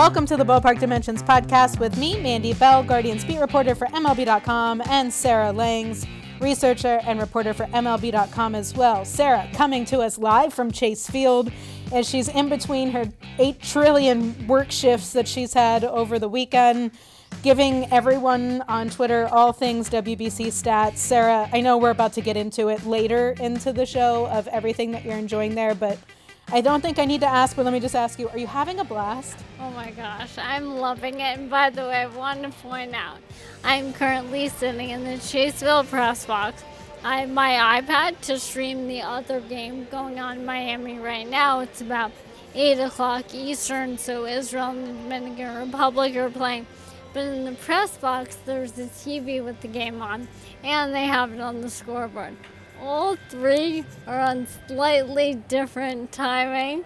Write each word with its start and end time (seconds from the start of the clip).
Welcome 0.00 0.24
to 0.28 0.36
the 0.38 0.46
Ballpark 0.46 0.80
Dimensions 0.80 1.22
podcast 1.22 1.78
with 1.78 1.98
me, 1.98 2.18
Mandy 2.18 2.54
Bell, 2.54 2.82
Guardians 2.82 3.22
beat 3.22 3.38
reporter 3.38 3.74
for 3.74 3.86
MLB.com, 3.88 4.80
and 4.86 5.12
Sarah 5.12 5.52
Langs, 5.52 6.06
researcher 6.40 7.00
and 7.04 7.20
reporter 7.20 7.52
for 7.52 7.66
MLB.com 7.66 8.54
as 8.54 8.74
well. 8.74 9.04
Sarah 9.04 9.46
coming 9.52 9.84
to 9.84 9.98
us 9.98 10.16
live 10.16 10.54
from 10.54 10.70
Chase 10.70 11.06
Field 11.06 11.52
as 11.92 12.08
she's 12.08 12.28
in 12.28 12.48
between 12.48 12.92
her 12.92 13.04
8 13.38 13.60
trillion 13.60 14.46
work 14.46 14.70
shifts 14.70 15.12
that 15.12 15.28
she's 15.28 15.52
had 15.52 15.84
over 15.84 16.18
the 16.18 16.30
weekend, 16.30 16.92
giving 17.42 17.84
everyone 17.92 18.62
on 18.68 18.88
Twitter 18.88 19.28
all 19.30 19.52
things 19.52 19.90
WBC 19.90 20.46
stats. 20.46 20.96
Sarah, 20.96 21.46
I 21.52 21.60
know 21.60 21.76
we're 21.76 21.90
about 21.90 22.14
to 22.14 22.22
get 22.22 22.38
into 22.38 22.68
it 22.68 22.86
later 22.86 23.36
into 23.38 23.70
the 23.70 23.84
show 23.84 24.28
of 24.28 24.48
everything 24.48 24.92
that 24.92 25.04
you're 25.04 25.18
enjoying 25.18 25.54
there, 25.54 25.74
but 25.74 25.98
I 26.52 26.60
don't 26.60 26.80
think 26.80 26.98
I 26.98 27.04
need 27.04 27.20
to 27.20 27.28
ask, 27.28 27.54
but 27.54 27.64
let 27.64 27.72
me 27.72 27.78
just 27.78 27.94
ask 27.94 28.18
you: 28.18 28.28
Are 28.28 28.38
you 28.38 28.48
having 28.48 28.80
a 28.80 28.84
blast? 28.84 29.38
Oh 29.60 29.70
my 29.70 29.92
gosh, 29.92 30.36
I'm 30.36 30.78
loving 30.78 31.20
it. 31.20 31.38
And 31.38 31.48
by 31.48 31.70
the 31.70 31.82
way, 31.82 32.02
I 32.02 32.06
want 32.06 32.42
to 32.42 32.48
point 32.48 32.92
out, 32.92 33.18
I'm 33.62 33.92
currently 33.92 34.48
sitting 34.48 34.90
in 34.90 35.04
the 35.04 35.18
Chase 35.18 35.60
Field 35.60 35.86
press 35.86 36.26
box. 36.26 36.64
I 37.04 37.20
have 37.20 37.30
my 37.30 37.80
iPad 37.80 38.20
to 38.22 38.40
stream 38.40 38.88
the 38.88 39.00
other 39.00 39.40
game 39.40 39.86
going 39.92 40.18
on 40.18 40.38
in 40.38 40.44
Miami 40.44 40.98
right 40.98 41.26
now. 41.26 41.60
It's 41.60 41.80
about 41.80 42.10
8 42.54 42.80
o'clock 42.80 43.32
Eastern, 43.32 43.96
so 43.96 44.26
Israel 44.26 44.70
and 44.70 44.88
the 44.88 44.92
Dominican 44.92 45.54
Republic 45.56 46.16
are 46.16 46.30
playing. 46.30 46.66
But 47.12 47.26
in 47.26 47.44
the 47.44 47.52
press 47.52 47.96
box, 47.96 48.36
there's 48.44 48.76
a 48.76 48.86
TV 48.86 49.42
with 49.42 49.60
the 49.60 49.68
game 49.68 50.02
on, 50.02 50.26
and 50.64 50.92
they 50.92 51.06
have 51.06 51.32
it 51.32 51.40
on 51.40 51.60
the 51.60 51.70
scoreboard 51.70 52.36
all 52.80 53.16
three 53.28 53.84
are 54.06 54.20
on 54.20 54.46
slightly 54.66 55.34
different 55.48 56.12
timing. 56.12 56.84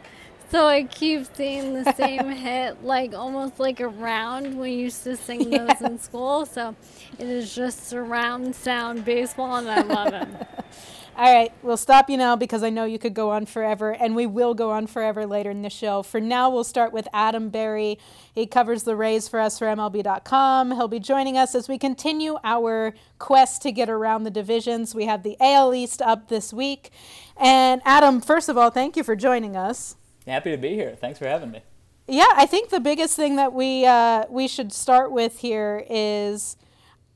So 0.51 0.67
I 0.67 0.85
keep 0.85 1.27
seeing 1.35 1.75
the 1.75 1.93
same 1.97 2.29
hit, 2.29 2.85
like 2.85 3.15
almost 3.15 3.59
like 3.59 3.81
a 3.81 3.89
round. 3.89 4.59
We 4.59 4.73
used 4.73 5.03
to 5.05 5.17
sing 5.17 5.39
those 5.51 5.69
yeah. 5.81 5.87
in 5.87 5.99
school. 5.99 6.47
So 6.47 6.77
it 7.19 7.27
is 7.27 7.55
just 7.55 7.89
surround 7.89 8.55
sound 8.55 9.05
baseball, 9.05 9.57
and 9.57 9.69
I 9.69 9.83
love 9.83 10.15
it. 10.15 10.29
All 11.17 11.33
right, 11.33 11.53
we'll 11.63 11.77
stop 11.77 12.11
you 12.11 12.17
now 12.17 12.35
because 12.35 12.65
I 12.65 12.71
know 12.71 12.85
you 12.85 12.99
could 12.99 13.15
go 13.15 13.31
on 13.31 13.47
forever, 13.47 13.93
and 13.93 14.17
we 14.17 14.27
will 14.27 14.53
go 14.53 14.73
on 14.73 14.89
forever 14.89 15.27
later 15.27 15.51
in 15.51 15.63
the 15.63 15.71
show. 15.71 16.03
For 16.03 16.21
now, 16.21 16.51
we'll 16.51 16.65
start 16.65 16.93
with 16.93 17.07
Adam 17.13 17.51
Berry. 17.51 18.01
He 18.35 18.47
covers 18.47 18.83
the 18.83 18.97
Rays 18.97 19.29
for 19.29 19.39
us 19.39 19.57
for 19.57 19.67
MLB.com. 19.67 20.73
He'll 20.73 20.89
be 20.89 20.99
joining 20.99 21.39
us 21.39 21.55
as 21.55 21.69
we 21.69 21.79
continue 21.79 22.37
our 22.43 22.95
quest 23.21 23.63
to 23.63 23.71
get 23.71 23.89
around 23.89 24.25
the 24.25 24.31
divisions. 24.31 24.93
We 24.93 25.05
have 25.05 25.23
the 25.23 25.37
AL 25.39 25.73
East 25.73 26.03
up 26.03 26.29
this 26.29 26.53
week. 26.53 26.91
And 27.37 27.81
Adam, 27.85 28.21
first 28.21 28.49
of 28.49 28.59
all, 28.59 28.71
thank 28.71 28.97
you 28.97 29.05
for 29.05 29.15
joining 29.15 29.57
us. 29.57 29.95
Happy 30.27 30.51
to 30.51 30.57
be 30.57 30.75
here. 30.75 30.97
Thanks 31.01 31.21
for 31.21 31.29
having 31.29 31.53
me. 31.53 31.63
Yeah, 32.09 32.33
I 32.35 32.47
think 32.47 32.71
the 32.71 32.81
biggest 32.81 33.15
thing 33.15 33.37
that 33.37 33.53
we 33.53 33.87
uh, 33.87 34.25
we 34.29 34.49
should 34.49 34.73
start 34.73 35.13
with 35.13 35.39
here 35.39 35.87
is 35.89 36.57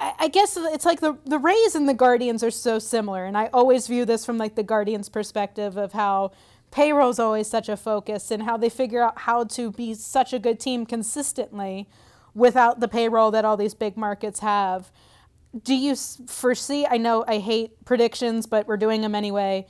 I 0.00 0.28
guess 0.28 0.56
it's 0.56 0.84
like 0.84 1.00
the 1.00 1.18
the 1.24 1.38
Rays 1.38 1.74
and 1.74 1.88
the 1.88 1.94
Guardians 1.94 2.44
are 2.44 2.52
so 2.52 2.78
similar, 2.78 3.24
and 3.24 3.36
I 3.36 3.46
always 3.52 3.88
view 3.88 4.04
this 4.04 4.24
from 4.24 4.38
like 4.38 4.54
the 4.54 4.62
Guardians' 4.62 5.08
perspective 5.08 5.76
of 5.76 5.92
how 5.92 6.30
payroll 6.70 7.10
is 7.10 7.18
always 7.18 7.48
such 7.48 7.68
a 7.68 7.76
focus 7.76 8.30
and 8.30 8.44
how 8.44 8.56
they 8.56 8.68
figure 8.68 9.02
out 9.02 9.20
how 9.20 9.42
to 9.44 9.72
be 9.72 9.94
such 9.94 10.32
a 10.32 10.38
good 10.38 10.60
team 10.60 10.86
consistently 10.86 11.88
without 12.34 12.78
the 12.78 12.88
payroll 12.88 13.30
that 13.32 13.44
all 13.44 13.56
these 13.56 13.74
big 13.74 13.96
markets 13.96 14.40
have. 14.40 14.92
Do 15.64 15.74
you 15.74 15.96
foresee? 15.96 16.86
I 16.86 16.98
know 16.98 17.24
I 17.26 17.38
hate 17.38 17.84
predictions, 17.84 18.46
but 18.46 18.68
we're 18.68 18.76
doing 18.76 19.00
them 19.00 19.14
anyway. 19.14 19.66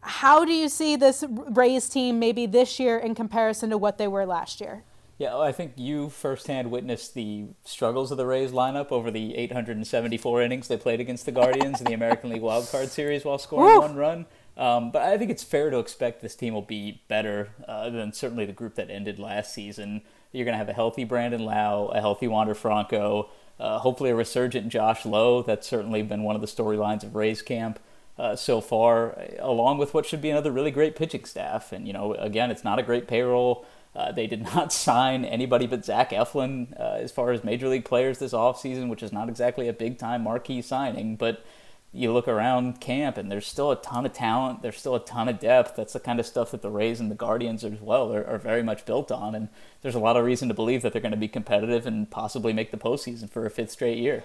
How 0.00 0.44
do 0.44 0.52
you 0.52 0.68
see 0.68 0.96
this 0.96 1.22
Rays 1.28 1.88
team 1.88 2.18
maybe 2.18 2.46
this 2.46 2.80
year 2.80 2.98
in 2.98 3.14
comparison 3.14 3.70
to 3.70 3.78
what 3.78 3.98
they 3.98 4.08
were 4.08 4.26
last 4.26 4.60
year? 4.60 4.84
Yeah, 5.18 5.36
I 5.36 5.50
think 5.50 5.72
you 5.76 6.10
firsthand 6.10 6.70
witnessed 6.70 7.14
the 7.14 7.46
struggles 7.64 8.12
of 8.12 8.18
the 8.18 8.26
Rays 8.26 8.52
lineup 8.52 8.92
over 8.92 9.10
the 9.10 9.36
874 9.36 10.42
innings 10.42 10.68
they 10.68 10.76
played 10.76 11.00
against 11.00 11.26
the 11.26 11.32
Guardians 11.32 11.80
in 11.80 11.86
the 11.86 11.92
American 11.92 12.30
League 12.30 12.40
Wild 12.40 12.68
Card 12.70 12.88
Series 12.88 13.24
while 13.24 13.38
scoring 13.38 13.78
one 13.78 13.96
run. 13.96 14.26
Um, 14.56 14.92
but 14.92 15.02
I 15.02 15.18
think 15.18 15.32
it's 15.32 15.42
fair 15.42 15.70
to 15.70 15.78
expect 15.78 16.22
this 16.22 16.36
team 16.36 16.54
will 16.54 16.62
be 16.62 17.02
better 17.08 17.50
uh, 17.66 17.90
than 17.90 18.12
certainly 18.12 18.46
the 18.46 18.52
group 18.52 18.76
that 18.76 18.90
ended 18.90 19.18
last 19.18 19.52
season. 19.52 20.02
You're 20.30 20.44
going 20.44 20.54
to 20.54 20.58
have 20.58 20.68
a 20.68 20.72
healthy 20.72 21.02
Brandon 21.02 21.44
Lowe, 21.44 21.90
a 21.92 22.00
healthy 22.00 22.28
Wander 22.28 22.54
Franco, 22.54 23.28
uh, 23.58 23.80
hopefully 23.80 24.10
a 24.10 24.14
resurgent 24.14 24.68
Josh 24.68 25.04
Lowe. 25.04 25.42
That's 25.42 25.66
certainly 25.66 26.02
been 26.02 26.22
one 26.22 26.36
of 26.36 26.42
the 26.42 26.46
storylines 26.46 27.02
of 27.02 27.16
Rays 27.16 27.42
camp. 27.42 27.80
Uh, 28.16 28.34
so 28.34 28.60
far, 28.60 29.16
along 29.38 29.78
with 29.78 29.94
what 29.94 30.04
should 30.04 30.20
be 30.20 30.28
another 30.28 30.50
really 30.50 30.72
great 30.72 30.96
pitching 30.96 31.24
staff. 31.24 31.70
And, 31.70 31.86
you 31.86 31.92
know, 31.92 32.14
again, 32.14 32.50
it's 32.50 32.64
not 32.64 32.80
a 32.80 32.82
great 32.82 33.06
payroll. 33.06 33.64
Uh, 33.98 34.12
they 34.12 34.28
did 34.28 34.42
not 34.42 34.72
sign 34.86 35.24
anybody 35.24 35.66
but 35.66 35.84
Zach 35.84 36.10
Eflin 36.10 36.78
uh, 36.78 36.98
as 37.00 37.10
far 37.10 37.32
as 37.32 37.42
major 37.42 37.68
league 37.68 37.84
players 37.84 38.18
this 38.18 38.32
offseason, 38.32 38.88
which 38.88 39.02
is 39.02 39.12
not 39.12 39.28
exactly 39.28 39.68
a 39.68 39.72
big 39.72 39.98
time 39.98 40.22
marquee 40.22 40.62
signing. 40.62 41.16
But 41.16 41.44
you 41.92 42.12
look 42.12 42.28
around 42.28 42.80
camp 42.80 43.16
and 43.16 43.32
there's 43.32 43.46
still 43.46 43.72
a 43.72 43.76
ton 43.76 44.06
of 44.06 44.12
talent, 44.12 44.62
there's 44.62 44.78
still 44.78 44.94
a 44.94 45.04
ton 45.04 45.28
of 45.28 45.40
depth. 45.40 45.74
That's 45.74 45.94
the 45.94 46.00
kind 46.00 46.20
of 46.20 46.26
stuff 46.26 46.52
that 46.52 46.62
the 46.62 46.70
Rays 46.70 47.00
and 47.00 47.10
the 47.10 47.16
Guardians 47.16 47.64
as 47.64 47.80
well 47.80 48.14
are, 48.14 48.24
are 48.24 48.38
very 48.38 48.62
much 48.62 48.86
built 48.86 49.10
on. 49.10 49.34
And 49.34 49.48
there's 49.82 49.96
a 49.96 50.00
lot 50.00 50.16
of 50.16 50.24
reason 50.24 50.46
to 50.46 50.54
believe 50.54 50.82
that 50.82 50.92
they're 50.92 51.02
going 51.02 51.10
to 51.10 51.18
be 51.18 51.28
competitive 51.28 51.84
and 51.84 52.08
possibly 52.08 52.52
make 52.52 52.70
the 52.70 52.76
postseason 52.76 53.28
for 53.28 53.46
a 53.46 53.50
fifth 53.50 53.72
straight 53.72 53.98
year. 53.98 54.22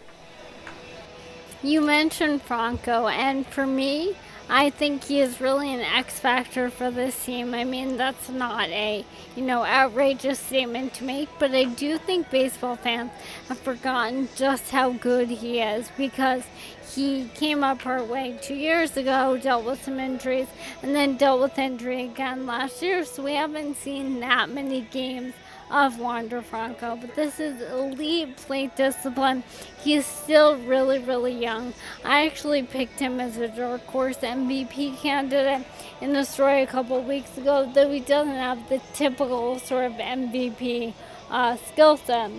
You 1.63 1.79
mentioned 1.79 2.41
Franco, 2.41 3.07
and 3.07 3.47
for 3.47 3.65
me, 3.65 4.17
I 4.49 4.69
think 4.69 5.05
he 5.05 5.19
is 5.19 5.39
really 5.39 5.73
an 5.73 5.79
X 5.79 6.19
factor 6.19 6.69
for 6.69 6.91
this 6.91 7.25
team. 7.25 7.53
I 7.53 7.63
mean, 7.63 7.97
that's 7.97 8.29
not 8.29 8.69
a, 8.69 9.05
you 9.35 9.43
know, 9.43 9.63
outrageous 9.63 10.37
statement 10.39 10.93
to 10.95 11.05
make, 11.05 11.29
but 11.39 11.51
I 11.51 11.63
do 11.63 11.97
think 11.97 12.29
baseball 12.29 12.75
fans 12.75 13.11
have 13.47 13.57
forgotten 13.59 14.27
just 14.35 14.71
how 14.71 14.91
good 14.91 15.29
he 15.29 15.59
is 15.59 15.89
because 15.97 16.43
he 16.93 17.29
came 17.33 17.63
up 17.63 17.85
our 17.87 18.03
way 18.03 18.37
two 18.41 18.53
years 18.53 18.97
ago, 18.97 19.37
dealt 19.37 19.65
with 19.65 19.83
some 19.83 19.99
injuries, 19.99 20.47
and 20.83 20.93
then 20.93 21.17
dealt 21.17 21.41
with 21.41 21.57
injury 21.57 22.03
again 22.03 22.45
last 22.45 22.81
year. 22.81 23.05
So 23.05 23.23
we 23.23 23.33
haven't 23.33 23.77
seen 23.77 24.19
that 24.19 24.49
many 24.49 24.81
games 24.81 25.33
of 25.71 25.99
Wander 25.99 26.41
Franco, 26.41 26.95
but 26.95 27.15
this 27.15 27.39
is 27.39 27.61
elite 27.61 28.37
plate 28.37 28.75
discipline. 28.75 29.43
He's 29.81 30.05
still 30.05 30.57
really, 30.57 30.99
really 30.99 31.33
young. 31.33 31.73
I 32.03 32.25
actually 32.25 32.63
picked 32.63 32.99
him 32.99 33.19
as 33.19 33.37
a 33.37 33.47
dark 33.47 33.85
horse 33.85 34.17
MVP 34.17 34.97
candidate 34.99 35.65
in 36.01 36.13
the 36.13 36.23
story 36.23 36.61
a 36.61 36.67
couple 36.67 37.01
weeks 37.01 37.37
ago, 37.37 37.69
though 37.73 37.91
he 37.91 37.99
doesn't 37.99 38.35
have 38.35 38.69
the 38.69 38.81
typical 38.93 39.59
sort 39.59 39.85
of 39.85 39.93
MVP 39.93 40.93
uh, 41.29 41.57
skill 41.57 41.97
set. 41.97 42.31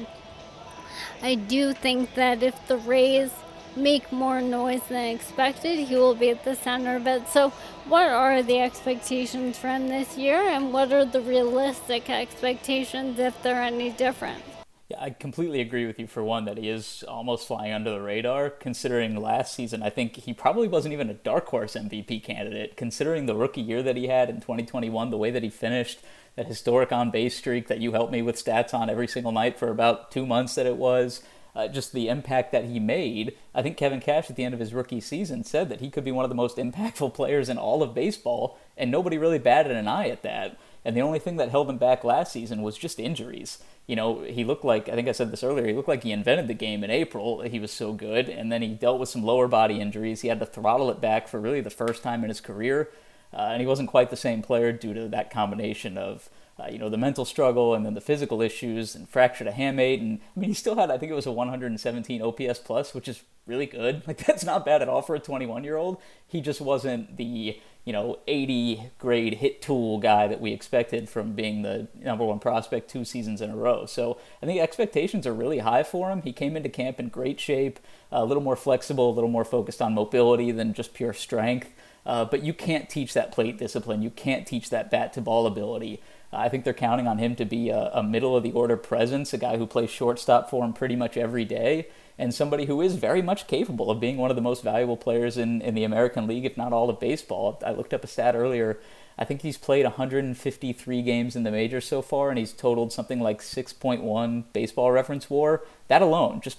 I 1.22 1.34
do 1.34 1.72
think 1.72 2.14
that 2.14 2.42
if 2.42 2.68
the 2.68 2.76
Rays 2.76 3.30
make 3.76 4.10
more 4.12 4.40
noise 4.40 4.82
than 4.88 5.14
expected, 5.14 5.78
he 5.78 5.96
will 5.96 6.14
be 6.14 6.30
at 6.30 6.44
the 6.44 6.54
center 6.54 6.96
of 6.96 7.06
it. 7.06 7.28
So, 7.28 7.50
what 7.86 8.08
are 8.08 8.42
the 8.42 8.60
expectations 8.60 9.58
for 9.58 9.68
him 9.68 9.88
this 9.88 10.16
year, 10.16 10.40
and 10.40 10.72
what 10.72 10.92
are 10.92 11.04
the 11.04 11.20
realistic 11.20 12.08
expectations 12.08 13.18
if 13.18 13.42
they're 13.42 13.62
any 13.62 13.90
different? 13.90 14.42
Yeah, 14.90 14.98
I 15.00 15.10
completely 15.10 15.62
agree 15.62 15.86
with 15.86 15.98
you 15.98 16.06
for 16.06 16.22
one 16.22 16.44
that 16.44 16.58
he 16.58 16.68
is 16.68 17.02
almost 17.08 17.46
flying 17.46 17.72
under 17.72 17.90
the 17.90 18.02
radar. 18.02 18.50
Considering 18.50 19.16
last 19.16 19.54
season, 19.54 19.82
I 19.82 19.88
think 19.88 20.16
he 20.16 20.34
probably 20.34 20.68
wasn't 20.68 20.92
even 20.92 21.09
a 21.09 21.15
dark 21.15 21.47
horse 21.47 21.74
MVP 21.74 22.22
candidate. 22.22 22.77
Considering 22.77 23.24
the 23.24 23.34
rookie 23.34 23.62
year 23.62 23.82
that 23.82 23.97
he 23.97 24.09
had 24.09 24.28
in 24.28 24.36
2021, 24.36 25.10
the 25.10 25.16
way 25.16 25.30
that 25.30 25.42
he 25.42 25.48
finished, 25.48 26.00
that 26.36 26.47
historic 26.47 26.92
on 26.92 27.10
base 27.10 27.36
streak 27.36 27.68
that 27.68 27.80
you 27.80 27.92
helped 27.92 28.12
me 28.12 28.20
with 28.20 28.36
stats 28.36 28.74
on 28.74 28.91
every 28.91 29.09
single 29.09 29.32
night 29.32 29.59
for 29.59 29.70
about 29.70 30.10
two 30.10 30.27
months 30.27 30.54
that 30.56 30.66
it 30.66 30.77
was 30.77 31.22
uh, 31.54 31.68
just 31.68 31.92
the 31.92 32.09
impact 32.09 32.53
that 32.53 32.65
he 32.65 32.80
made. 32.80 33.36
I 33.54 33.62
think 33.62 33.77
Kevin 33.77 34.01
Cash 34.01 34.28
at 34.30 34.36
the 34.36 34.45
end 34.45 34.54
of 34.54 34.60
his 34.60 34.74
rookie 34.74 35.01
season 35.01 35.45
said 35.45 35.68
that 35.68 35.80
he 35.80 35.91
could 35.91 36.04
be 36.04 36.12
one 36.12 36.24
of 36.24 36.28
the 36.28 36.34
most 36.34 36.56
impactful 36.59 37.15
players 37.15 37.48
in 37.48 37.59
all 37.59 37.83
of 37.83 37.95
baseball, 37.95 38.59
and 38.77 38.91
nobody 38.91 39.18
really 39.18 39.39
batted 39.39 39.72
an 39.72 39.89
eye 39.89 40.09
at 40.09 40.22
that. 40.22 40.59
And 40.84 40.97
the 40.97 41.01
only 41.01 41.18
thing 41.18 41.36
that 41.36 41.51
held 41.51 41.71
him 41.71 41.78
back 41.78 42.04
last 42.04 42.33
season 42.33 42.62
was 42.62 42.77
just 42.77 43.01
injuries. 43.01 43.59
You 43.86 43.97
know, 43.97 44.22
he 44.22 44.45
looked 44.45 44.65
like, 44.65 44.89
I 44.89 44.95
think 44.95 45.09
I 45.09 45.12
said 45.12 45.30
this 45.30 45.42
earlier, 45.42 45.66
he 45.66 45.72
looked 45.72 45.89
like 45.89 46.03
he 46.03 46.12
invented 46.12 46.47
the 46.47 46.54
game 46.54 46.84
in 46.84 46.91
April. 46.91 47.41
He 47.41 47.59
was 47.59 47.71
so 47.71 47.92
good. 47.92 48.28
And 48.28 48.53
then 48.53 48.60
he 48.60 48.68
dealt 48.68 49.01
with 49.01 49.09
some 49.09 49.22
lower 49.22 49.48
body 49.48 49.80
injuries. 49.80 50.21
He 50.21 50.28
had 50.28 50.41
to 50.41 50.47
throttle 50.47 50.91
it 50.91 51.01
back 51.01 51.28
for 51.28 51.41
really 51.41 51.60
the 51.60 51.71
first 51.71 52.03
time 52.03 52.22
in 52.22 52.28
his 52.28 52.41
career. 52.41 52.91
Uh, 53.33 53.48
and 53.53 53.60
he 53.60 53.66
wasn't 53.66 53.89
quite 53.89 54.10
the 54.10 54.16
same 54.16 54.42
player 54.42 54.72
due 54.72 54.95
to 54.95 55.09
that 55.09 55.30
combination 55.30 55.98
of 55.98 56.28
uh, 56.59 56.66
you 56.71 56.78
know, 56.78 56.89
the 56.89 56.97
mental 56.97 57.24
struggle 57.24 57.74
and 57.74 57.84
then 57.84 57.95
the 57.95 58.01
physical 58.01 58.41
issues 58.41 58.95
and 58.95 59.09
fractured 59.09 59.48
a 59.48 59.53
hamate. 59.53 60.01
And 60.01 60.21
I 60.36 60.41
mean, 60.41 60.51
he 60.51 60.54
still 60.54 60.77
had, 60.77 60.91
I 60.91 60.98
think 60.98 61.10
it 61.10 61.15
was 61.15 61.27
a 61.27 61.33
117 61.33 62.22
OPS 62.22 62.60
plus, 62.60 62.95
which 62.95 63.09
is 63.09 63.22
really 63.47 63.66
good. 63.66 64.03
Like, 64.06 64.18
that's 64.18 64.45
not 64.45 64.65
bad 64.65 64.80
at 64.80 64.89
all 64.89 65.03
for 65.03 65.16
a 65.16 65.21
21 65.21 65.65
year 65.65 65.77
old. 65.77 66.01
He 66.27 66.41
just 66.41 66.60
wasn't 66.60 67.16
the, 67.16 67.59
you 67.84 67.92
know, 67.92 68.21
80 68.28 68.91
grade 68.98 69.34
hit 69.34 69.62
tool 69.62 69.98
guy 69.98 70.28
that 70.28 70.41
we 70.41 70.53
expected 70.53 71.09
from 71.09 71.33
being 71.33 71.62
the 71.62 71.89
number 72.01 72.24
one 72.24 72.39
prospect 72.39 72.89
two 72.89 73.04
seasons 73.04 73.41
in 73.41 73.51
a 73.51 73.56
row. 73.56 73.86
So 73.86 74.18
I 74.41 74.47
think 74.47 74.60
expectations 74.60 75.27
are 75.27 75.34
really 75.34 75.59
high 75.59 75.83
for 75.83 76.10
him. 76.10 76.22
He 76.22 76.33
came 76.33 76.56
into 76.56 76.68
camp 76.68 77.01
in 77.01 77.09
great 77.09 77.41
shape, 77.41 77.80
a 78.12 78.24
little 78.24 78.42
more 78.42 78.56
flexible, 78.56 79.10
a 79.10 79.15
little 79.15 79.30
more 79.30 79.45
focused 79.45 79.83
on 79.83 79.95
mobility 79.95 80.53
than 80.53 80.72
just 80.72 80.95
pure 80.95 81.12
strength. 81.12 81.71
Uh, 82.06 82.24
but 82.24 82.42
you 82.42 82.53
can't 82.53 82.89
teach 82.89 83.15
that 83.15 83.33
plate 83.33 83.59
discipline. 83.59 84.03
You 84.03 84.10
can't 84.10 84.47
teach 84.47 84.71
that 84.71 84.91
bat 84.91 85.12
to 85.15 85.21
ball 85.21 85.47
ability. 85.47 86.03
I 86.34 86.48
think 86.48 86.65
they're 86.65 86.75
counting 86.75 87.07
on 87.07 87.19
him 87.19 87.36
to 87.36 87.45
be 87.45 87.71
a, 87.71 87.91
a 87.95 88.03
middle 88.03 88.36
of 88.36 88.42
the 88.42 88.53
order 88.53 88.77
presence, 88.77 89.33
a 89.33 89.39
guy 89.39 89.57
who 89.57 89.66
plays 89.66 89.91
shortstop 89.91 90.51
for 90.51 90.65
him 90.65 90.72
pretty 90.72 90.97
much 90.97 91.16
every 91.16 91.45
day, 91.45 91.89
and 92.19 92.34
somebody 92.34 92.66
who 92.66 92.81
is 92.81 92.97
very 92.97 93.22
much 93.22 93.47
capable 93.47 93.91
of 93.91 94.01
being 94.01 94.16
one 94.16 94.31
of 94.31 94.36
the 94.36 94.42
most 94.42 94.63
valuable 94.63 94.97
players 94.97 95.36
in, 95.36 95.60
in 95.63 95.75
the 95.75 95.84
American 95.84 96.27
League, 96.27 96.45
if 96.45 96.57
not 96.57 96.72
all 96.72 96.91
of 96.91 97.01
baseball. 97.01 97.60
I 97.65 97.72
looked 97.72 97.95
up 97.95 98.04
a 98.04 98.07
stat 98.07 98.34
earlier. 98.36 98.78
I 99.16 99.25
think 99.25 99.42
he's 99.42 99.57
played 99.59 99.84
153 99.84 101.03
games 101.03 101.36
in 101.36 101.45
the 101.45 101.51
majors 101.51 101.86
so 101.86 102.03
far, 102.03 102.31
and 102.31 102.39
he's 102.39 102.53
totaled 102.53 102.92
something 102.92 103.21
like 103.21 103.41
6.1 103.41 104.45
baseball 104.53 104.91
reference 104.91 105.30
war. 105.30 105.63
That 105.89 106.03
alone, 106.03 106.41
just 106.41 106.59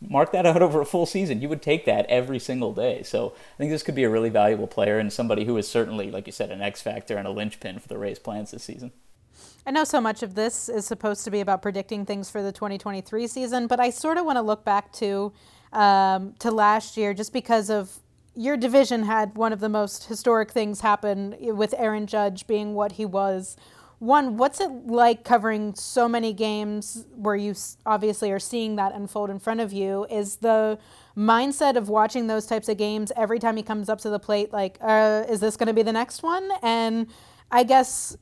mark 0.00 0.32
that 0.32 0.46
out 0.46 0.62
over 0.62 0.80
a 0.80 0.86
full 0.86 1.06
season. 1.06 1.42
You 1.42 1.48
would 1.48 1.62
take 1.62 1.84
that 1.84 2.06
every 2.06 2.38
single 2.38 2.72
day. 2.72 3.02
So 3.02 3.34
I 3.36 3.56
think 3.58 3.70
this 3.70 3.82
could 3.82 3.94
be 3.94 4.04
a 4.04 4.10
really 4.10 4.30
valuable 4.30 4.66
player 4.66 4.98
and 4.98 5.12
somebody 5.12 5.44
who 5.44 5.56
is 5.56 5.68
certainly, 5.68 6.10
like 6.10 6.26
you 6.26 6.32
said, 6.32 6.50
an 6.50 6.62
X 6.62 6.80
factor 6.82 7.16
and 7.16 7.26
a 7.26 7.30
linchpin 7.30 7.78
for 7.78 7.88
the 7.88 7.98
Rays' 7.98 8.18
plans 8.18 8.50
this 8.50 8.64
season. 8.64 8.92
I 9.66 9.70
know 9.70 9.84
so 9.84 10.00
much 10.00 10.22
of 10.22 10.34
this 10.34 10.68
is 10.68 10.86
supposed 10.86 11.24
to 11.24 11.30
be 11.30 11.40
about 11.40 11.60
predicting 11.60 12.06
things 12.06 12.30
for 12.30 12.42
the 12.42 12.52
2023 12.52 13.26
season, 13.26 13.66
but 13.66 13.78
I 13.78 13.90
sort 13.90 14.16
of 14.16 14.24
want 14.24 14.36
to 14.36 14.42
look 14.42 14.64
back 14.64 14.92
to 14.94 15.32
um, 15.72 16.34
to 16.40 16.50
last 16.50 16.96
year 16.96 17.14
just 17.14 17.32
because 17.32 17.70
of 17.70 18.00
your 18.34 18.56
division 18.56 19.04
had 19.04 19.36
one 19.36 19.52
of 19.52 19.60
the 19.60 19.68
most 19.68 20.06
historic 20.06 20.50
things 20.50 20.80
happen 20.80 21.36
with 21.40 21.74
Aaron 21.76 22.06
Judge 22.06 22.46
being 22.46 22.74
what 22.74 22.92
he 22.92 23.04
was. 23.04 23.56
One, 23.98 24.38
what's 24.38 24.60
it 24.60 24.70
like 24.86 25.24
covering 25.24 25.74
so 25.74 26.08
many 26.08 26.32
games 26.32 27.04
where 27.14 27.36
you 27.36 27.54
obviously 27.84 28.32
are 28.32 28.38
seeing 28.38 28.76
that 28.76 28.94
unfold 28.94 29.28
in 29.28 29.38
front 29.38 29.60
of 29.60 29.72
you? 29.72 30.06
Is 30.10 30.36
the 30.36 30.78
mindset 31.16 31.76
of 31.76 31.90
watching 31.90 32.26
those 32.26 32.46
types 32.46 32.68
of 32.68 32.78
games 32.78 33.12
every 33.14 33.38
time 33.38 33.56
he 33.58 33.62
comes 33.62 33.90
up 33.90 34.00
to 34.00 34.10
the 34.10 34.18
plate 34.18 34.52
like, 34.52 34.78
uh, 34.80 35.24
is 35.28 35.40
this 35.40 35.56
going 35.56 35.66
to 35.66 35.74
be 35.74 35.82
the 35.82 35.92
next 35.92 36.22
one? 36.22 36.48
And 36.62 37.08
I 37.50 37.62
guess 37.62 38.16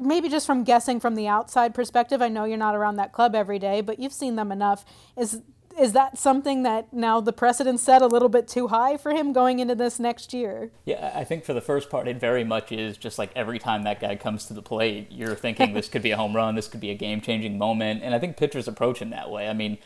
maybe 0.00 0.28
just 0.28 0.46
from 0.46 0.64
guessing 0.64 1.00
from 1.00 1.14
the 1.14 1.28
outside 1.28 1.74
perspective, 1.74 2.22
I 2.22 2.28
know 2.28 2.44
you're 2.44 2.56
not 2.56 2.74
around 2.74 2.96
that 2.96 3.12
club 3.12 3.34
every 3.34 3.58
day, 3.58 3.80
but 3.80 3.98
you've 3.98 4.12
seen 4.12 4.36
them 4.36 4.50
enough. 4.50 4.84
Is 5.16 5.42
is 5.78 5.92
that 5.92 6.18
something 6.18 6.62
that 6.64 6.92
now 6.92 7.20
the 7.20 7.32
precedent 7.32 7.80
set 7.80 8.02
a 8.02 8.06
little 8.06 8.28
bit 8.28 8.48
too 8.48 8.68
high 8.68 8.96
for 8.96 9.12
him 9.12 9.32
going 9.32 9.60
into 9.60 9.74
this 9.74 9.98
next 9.98 10.34
year? 10.34 10.72
Yeah, 10.84 11.12
I 11.14 11.24
think 11.24 11.44
for 11.44 11.54
the 11.54 11.60
first 11.60 11.90
part, 11.90 12.08
it 12.08 12.18
very 12.18 12.44
much 12.44 12.72
is 12.72 12.96
just 12.96 13.18
like 13.18 13.30
every 13.36 13.58
time 13.58 13.84
that 13.84 14.00
guy 14.00 14.16
comes 14.16 14.46
to 14.46 14.54
the 14.54 14.62
plate, 14.62 15.08
you're 15.10 15.34
thinking 15.34 15.72
this 15.72 15.88
could 15.88 16.02
be 16.02 16.10
a 16.10 16.16
home 16.16 16.34
run, 16.34 16.54
this 16.54 16.68
could 16.68 16.80
be 16.80 16.90
a 16.90 16.94
game 16.94 17.20
changing 17.20 17.56
moment. 17.56 18.02
And 18.02 18.14
I 18.14 18.18
think 18.18 18.36
pitchers 18.36 18.68
approach 18.68 19.00
him 19.00 19.10
that 19.10 19.30
way. 19.30 19.48
I 19.48 19.52
mean, 19.52 19.78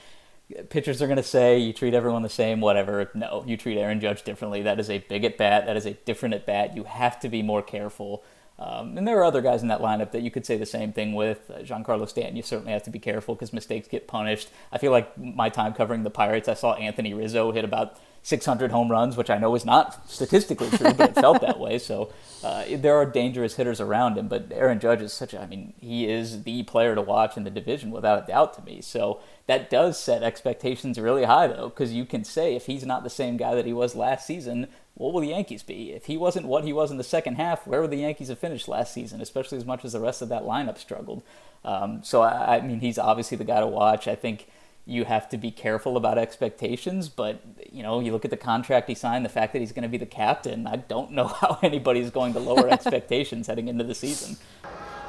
pitchers 0.70 1.02
are 1.02 1.06
going 1.06 1.16
to 1.16 1.22
say 1.22 1.58
you 1.58 1.72
treat 1.72 1.94
everyone 1.94 2.22
the 2.22 2.28
same, 2.28 2.60
whatever. 2.60 3.10
No, 3.14 3.44
you 3.46 3.56
treat 3.56 3.78
Aaron 3.78 4.00
Judge 4.00 4.22
differently. 4.22 4.62
That 4.62 4.80
is 4.80 4.90
a 4.90 4.98
big 4.98 5.24
at 5.24 5.36
bat, 5.36 5.66
that 5.66 5.76
is 5.76 5.86
a 5.86 5.92
different 5.92 6.34
at 6.34 6.46
bat. 6.46 6.74
You 6.76 6.84
have 6.84 7.20
to 7.20 7.28
be 7.28 7.42
more 7.42 7.62
careful. 7.62 8.24
Um, 8.58 8.96
and 8.96 9.06
there 9.06 9.18
are 9.18 9.24
other 9.24 9.42
guys 9.42 9.62
in 9.62 9.68
that 9.68 9.80
lineup 9.80 10.12
that 10.12 10.22
you 10.22 10.30
could 10.30 10.46
say 10.46 10.56
the 10.56 10.66
same 10.66 10.92
thing 10.92 11.14
with. 11.14 11.50
Uh, 11.50 11.58
Giancarlo 11.58 12.08
Stanton, 12.08 12.36
you 12.36 12.42
certainly 12.42 12.72
have 12.72 12.84
to 12.84 12.90
be 12.90 13.00
careful 13.00 13.34
because 13.34 13.52
mistakes 13.52 13.88
get 13.88 14.06
punished. 14.06 14.48
I 14.70 14.78
feel 14.78 14.92
like 14.92 15.16
my 15.18 15.48
time 15.48 15.74
covering 15.74 16.04
the 16.04 16.10
Pirates, 16.10 16.48
I 16.48 16.54
saw 16.54 16.74
Anthony 16.74 17.14
Rizzo 17.14 17.50
hit 17.50 17.64
about 17.64 17.98
600 18.22 18.70
home 18.70 18.90
runs, 18.90 19.18
which 19.18 19.28
I 19.28 19.36
know 19.36 19.54
is 19.54 19.66
not 19.66 20.08
statistically 20.08 20.70
true, 20.70 20.94
but 20.94 21.10
it 21.10 21.14
felt 21.14 21.42
that 21.42 21.60
way. 21.60 21.78
So 21.78 22.10
uh, 22.42 22.64
there 22.70 22.96
are 22.96 23.04
dangerous 23.04 23.56
hitters 23.56 23.82
around 23.82 24.16
him. 24.16 24.28
But 24.28 24.50
Aaron 24.50 24.80
Judge 24.80 25.02
is 25.02 25.12
such 25.12 25.34
a, 25.34 25.42
I 25.42 25.46
mean, 25.46 25.74
he 25.78 26.08
is 26.08 26.44
the 26.44 26.62
player 26.62 26.94
to 26.94 27.02
watch 27.02 27.36
in 27.36 27.44
the 27.44 27.50
division 27.50 27.90
without 27.90 28.24
a 28.24 28.26
doubt 28.26 28.54
to 28.54 28.62
me. 28.62 28.80
So 28.80 29.20
that 29.46 29.68
does 29.68 29.98
set 29.98 30.22
expectations 30.22 30.98
really 30.98 31.24
high, 31.24 31.48
though, 31.48 31.68
because 31.68 31.92
you 31.92 32.06
can 32.06 32.24
say 32.24 32.54
if 32.54 32.64
he's 32.64 32.86
not 32.86 33.04
the 33.04 33.10
same 33.10 33.36
guy 33.36 33.54
that 33.54 33.66
he 33.66 33.74
was 33.74 33.94
last 33.94 34.26
season, 34.26 34.68
what 34.94 35.12
will 35.12 35.20
the 35.20 35.28
Yankees 35.28 35.62
be? 35.62 35.92
If 35.92 36.06
he 36.06 36.16
wasn't 36.16 36.46
what 36.46 36.64
he 36.64 36.72
was 36.72 36.90
in 36.90 36.98
the 36.98 37.04
second 37.04 37.34
half, 37.34 37.66
where 37.66 37.80
would 37.80 37.90
the 37.90 37.96
Yankees 37.96 38.28
have 38.28 38.38
finished 38.38 38.68
last 38.68 38.94
season, 38.94 39.20
especially 39.20 39.58
as 39.58 39.64
much 39.64 39.84
as 39.84 39.92
the 39.92 40.00
rest 40.00 40.22
of 40.22 40.28
that 40.28 40.44
lineup 40.44 40.78
struggled? 40.78 41.22
Um, 41.64 42.02
so, 42.04 42.22
I, 42.22 42.56
I, 42.56 42.60
mean, 42.60 42.80
he's 42.80 42.98
obviously 42.98 43.36
the 43.36 43.44
guy 43.44 43.58
to 43.58 43.66
watch. 43.66 44.06
I 44.06 44.14
think 44.14 44.46
you 44.86 45.04
have 45.04 45.28
to 45.30 45.38
be 45.38 45.50
careful 45.50 45.96
about 45.96 46.16
expectations, 46.16 47.08
but, 47.08 47.40
you 47.72 47.82
know, 47.82 48.00
you 48.00 48.12
look 48.12 48.24
at 48.24 48.30
the 48.30 48.36
contract 48.36 48.88
he 48.88 48.94
signed, 48.94 49.24
the 49.24 49.30
fact 49.30 49.52
that 49.54 49.60
he's 49.60 49.72
going 49.72 49.82
to 49.82 49.88
be 49.88 49.96
the 49.96 50.06
captain, 50.06 50.66
I 50.66 50.76
don't 50.76 51.10
know 51.10 51.26
how 51.40 51.58
anybody's 51.62 52.10
going 52.10 52.32
to 52.34 52.40
lower 52.40 52.68
expectations 52.70 53.48
heading 53.48 53.66
into 53.66 53.82
the 53.82 53.94
season. 53.94 54.36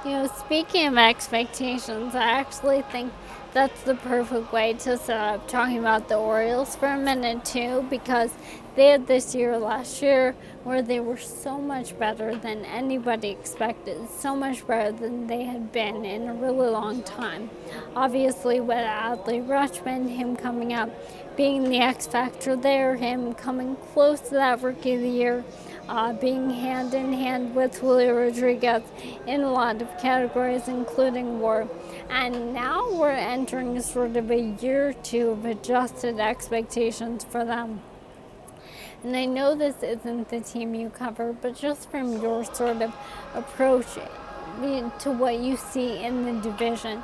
You 0.04 0.12
know, 0.12 0.28
speaking 0.28 0.88
of 0.88 0.98
expectations, 0.98 2.16
I 2.16 2.24
actually 2.24 2.84
think 2.84 3.12
that's 3.54 3.84
the 3.84 3.96
perfect 3.96 4.52
way 4.52 4.74
to 4.74 4.98
start 4.98 5.48
talking 5.48 5.80
about 5.80 6.10
the 6.10 6.16
Orioles 6.16 6.76
for 6.76 6.88
a 6.88 6.98
minute 6.98 7.44
too, 7.46 7.86
because 7.90 8.32
they 8.76 8.88
had 8.90 9.08
this 9.08 9.34
year 9.34 9.58
last 9.58 10.02
year 10.02 10.36
where 10.64 10.82
they 10.82 11.00
were 11.00 11.18
so 11.18 11.58
much 11.58 11.98
better 11.98 12.36
than 12.36 12.66
anybody 12.66 13.30
expected, 13.30 14.10
so 14.10 14.36
much 14.36 14.66
better 14.68 14.92
than 14.92 15.28
they 15.28 15.44
had 15.44 15.72
been 15.72 16.04
in 16.04 16.28
a 16.28 16.34
really 16.34 16.70
long 16.70 17.02
time. 17.04 17.50
Obviously, 17.96 18.60
with 18.60 18.78
Adley 18.78 19.46
Rutschman, 19.46 20.10
him 20.10 20.36
coming 20.36 20.74
up, 20.74 20.90
being 21.38 21.70
the 21.70 21.80
X 21.80 22.08
factor 22.08 22.56
there, 22.56 22.96
him 22.96 23.34
coming 23.34 23.76
close 23.94 24.20
to 24.22 24.32
that 24.32 24.62
Rookie 24.62 24.96
of 24.96 25.02
the 25.02 25.10
Year 25.10 25.44
uh, 25.88 26.14
being 26.14 26.50
hand 26.50 26.94
in 26.94 27.14
hand 27.14 27.56
with 27.56 27.78
Julio 27.78 28.16
Rodriguez 28.16 28.84
in 29.28 29.42
a 29.42 29.52
lot 29.52 29.82
of 29.82 29.98
categories, 30.00 30.68
including 30.68 31.40
WAR. 31.40 31.68
And 32.10 32.54
now 32.54 32.92
we're 32.92 33.12
entering 33.12 33.80
sort 33.82 34.16
of 34.16 34.32
a 34.32 34.42
year 34.60 34.90
or 34.90 34.94
two 34.94 35.32
of 35.32 35.46
adjusted 35.46 36.20
expectations 36.20 37.24
for 37.24 37.46
them. 37.46 37.82
And 39.06 39.16
I 39.16 39.26
know 39.26 39.54
this 39.54 39.84
isn't 39.84 40.30
the 40.30 40.40
team 40.40 40.74
you 40.74 40.90
cover, 40.90 41.32
but 41.32 41.56
just 41.56 41.92
from 41.92 42.24
your 42.24 42.44
sort 42.44 42.82
of 42.82 42.92
approach 43.36 43.86
to 43.94 45.12
what 45.12 45.38
you 45.38 45.58
see 45.58 46.04
in 46.04 46.26
the 46.26 46.42
division, 46.42 47.02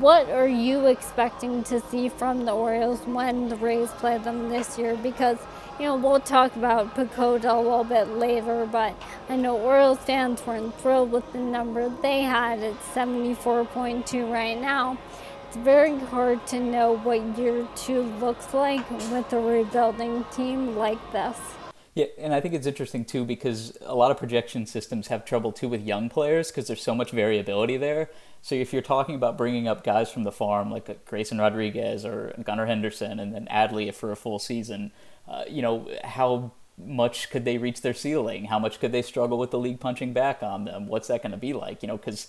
what 0.00 0.30
are 0.30 0.48
you 0.48 0.86
expecting 0.86 1.62
to 1.64 1.80
see 1.80 2.08
from 2.08 2.46
the 2.46 2.52
Orioles 2.52 3.00
when 3.00 3.50
the 3.50 3.56
Rays 3.56 3.90
play 3.90 4.16
them 4.16 4.48
this 4.48 4.78
year? 4.78 4.96
Because 4.96 5.36
you 5.78 5.84
know, 5.84 5.96
we'll 5.96 6.20
talk 6.20 6.56
about 6.56 6.94
PECOTA 6.94 7.52
a 7.52 7.60
little 7.60 7.84
bit 7.84 8.08
later, 8.08 8.64
but 8.64 8.94
I 9.28 9.36
know 9.36 9.58
Orioles 9.58 9.98
fans 9.98 10.46
weren't 10.46 10.74
thrilled 10.80 11.12
with 11.12 11.30
the 11.34 11.40
number 11.40 11.90
they 12.00 12.22
had 12.22 12.60
at 12.60 12.80
74.2 12.94 14.32
right 14.32 14.58
now. 14.58 14.96
It's 15.54 15.62
very 15.62 15.96
hard 15.96 16.44
to 16.48 16.58
know 16.58 16.96
what 16.96 17.38
year 17.38 17.64
two 17.76 18.02
looks 18.18 18.52
like 18.52 18.90
with 18.90 19.32
a 19.32 19.38
rebuilding 19.38 20.24
team 20.32 20.74
like 20.74 20.98
this. 21.12 21.38
Yeah, 21.94 22.06
and 22.18 22.34
I 22.34 22.40
think 22.40 22.54
it's 22.54 22.66
interesting 22.66 23.04
too 23.04 23.24
because 23.24 23.78
a 23.82 23.94
lot 23.94 24.10
of 24.10 24.16
projection 24.16 24.66
systems 24.66 25.06
have 25.06 25.24
trouble 25.24 25.52
too 25.52 25.68
with 25.68 25.80
young 25.86 26.08
players 26.08 26.48
because 26.50 26.66
there's 26.66 26.82
so 26.82 26.92
much 26.92 27.12
variability 27.12 27.76
there. 27.76 28.10
So 28.42 28.56
if 28.56 28.72
you're 28.72 28.82
talking 28.82 29.14
about 29.14 29.38
bringing 29.38 29.68
up 29.68 29.84
guys 29.84 30.10
from 30.10 30.24
the 30.24 30.32
farm 30.32 30.72
like 30.72 31.04
Grayson 31.04 31.38
Rodriguez 31.38 32.04
or 32.04 32.34
Gunnar 32.42 32.66
Henderson 32.66 33.20
and 33.20 33.32
then 33.32 33.46
Adley 33.48 33.94
for 33.94 34.10
a 34.10 34.16
full 34.16 34.40
season, 34.40 34.90
uh, 35.28 35.44
you 35.48 35.62
know, 35.62 35.88
how 36.02 36.50
much 36.76 37.30
could 37.30 37.44
they 37.44 37.58
reach 37.58 37.82
their 37.82 37.94
ceiling? 37.94 38.46
How 38.46 38.58
much 38.58 38.80
could 38.80 38.90
they 38.90 39.02
struggle 39.02 39.38
with 39.38 39.52
the 39.52 39.60
league 39.60 39.78
punching 39.78 40.14
back 40.14 40.42
on 40.42 40.64
them? 40.64 40.88
What's 40.88 41.06
that 41.06 41.22
going 41.22 41.30
to 41.30 41.38
be 41.38 41.52
like? 41.52 41.80
You 41.80 41.86
know, 41.86 41.96
because 41.96 42.26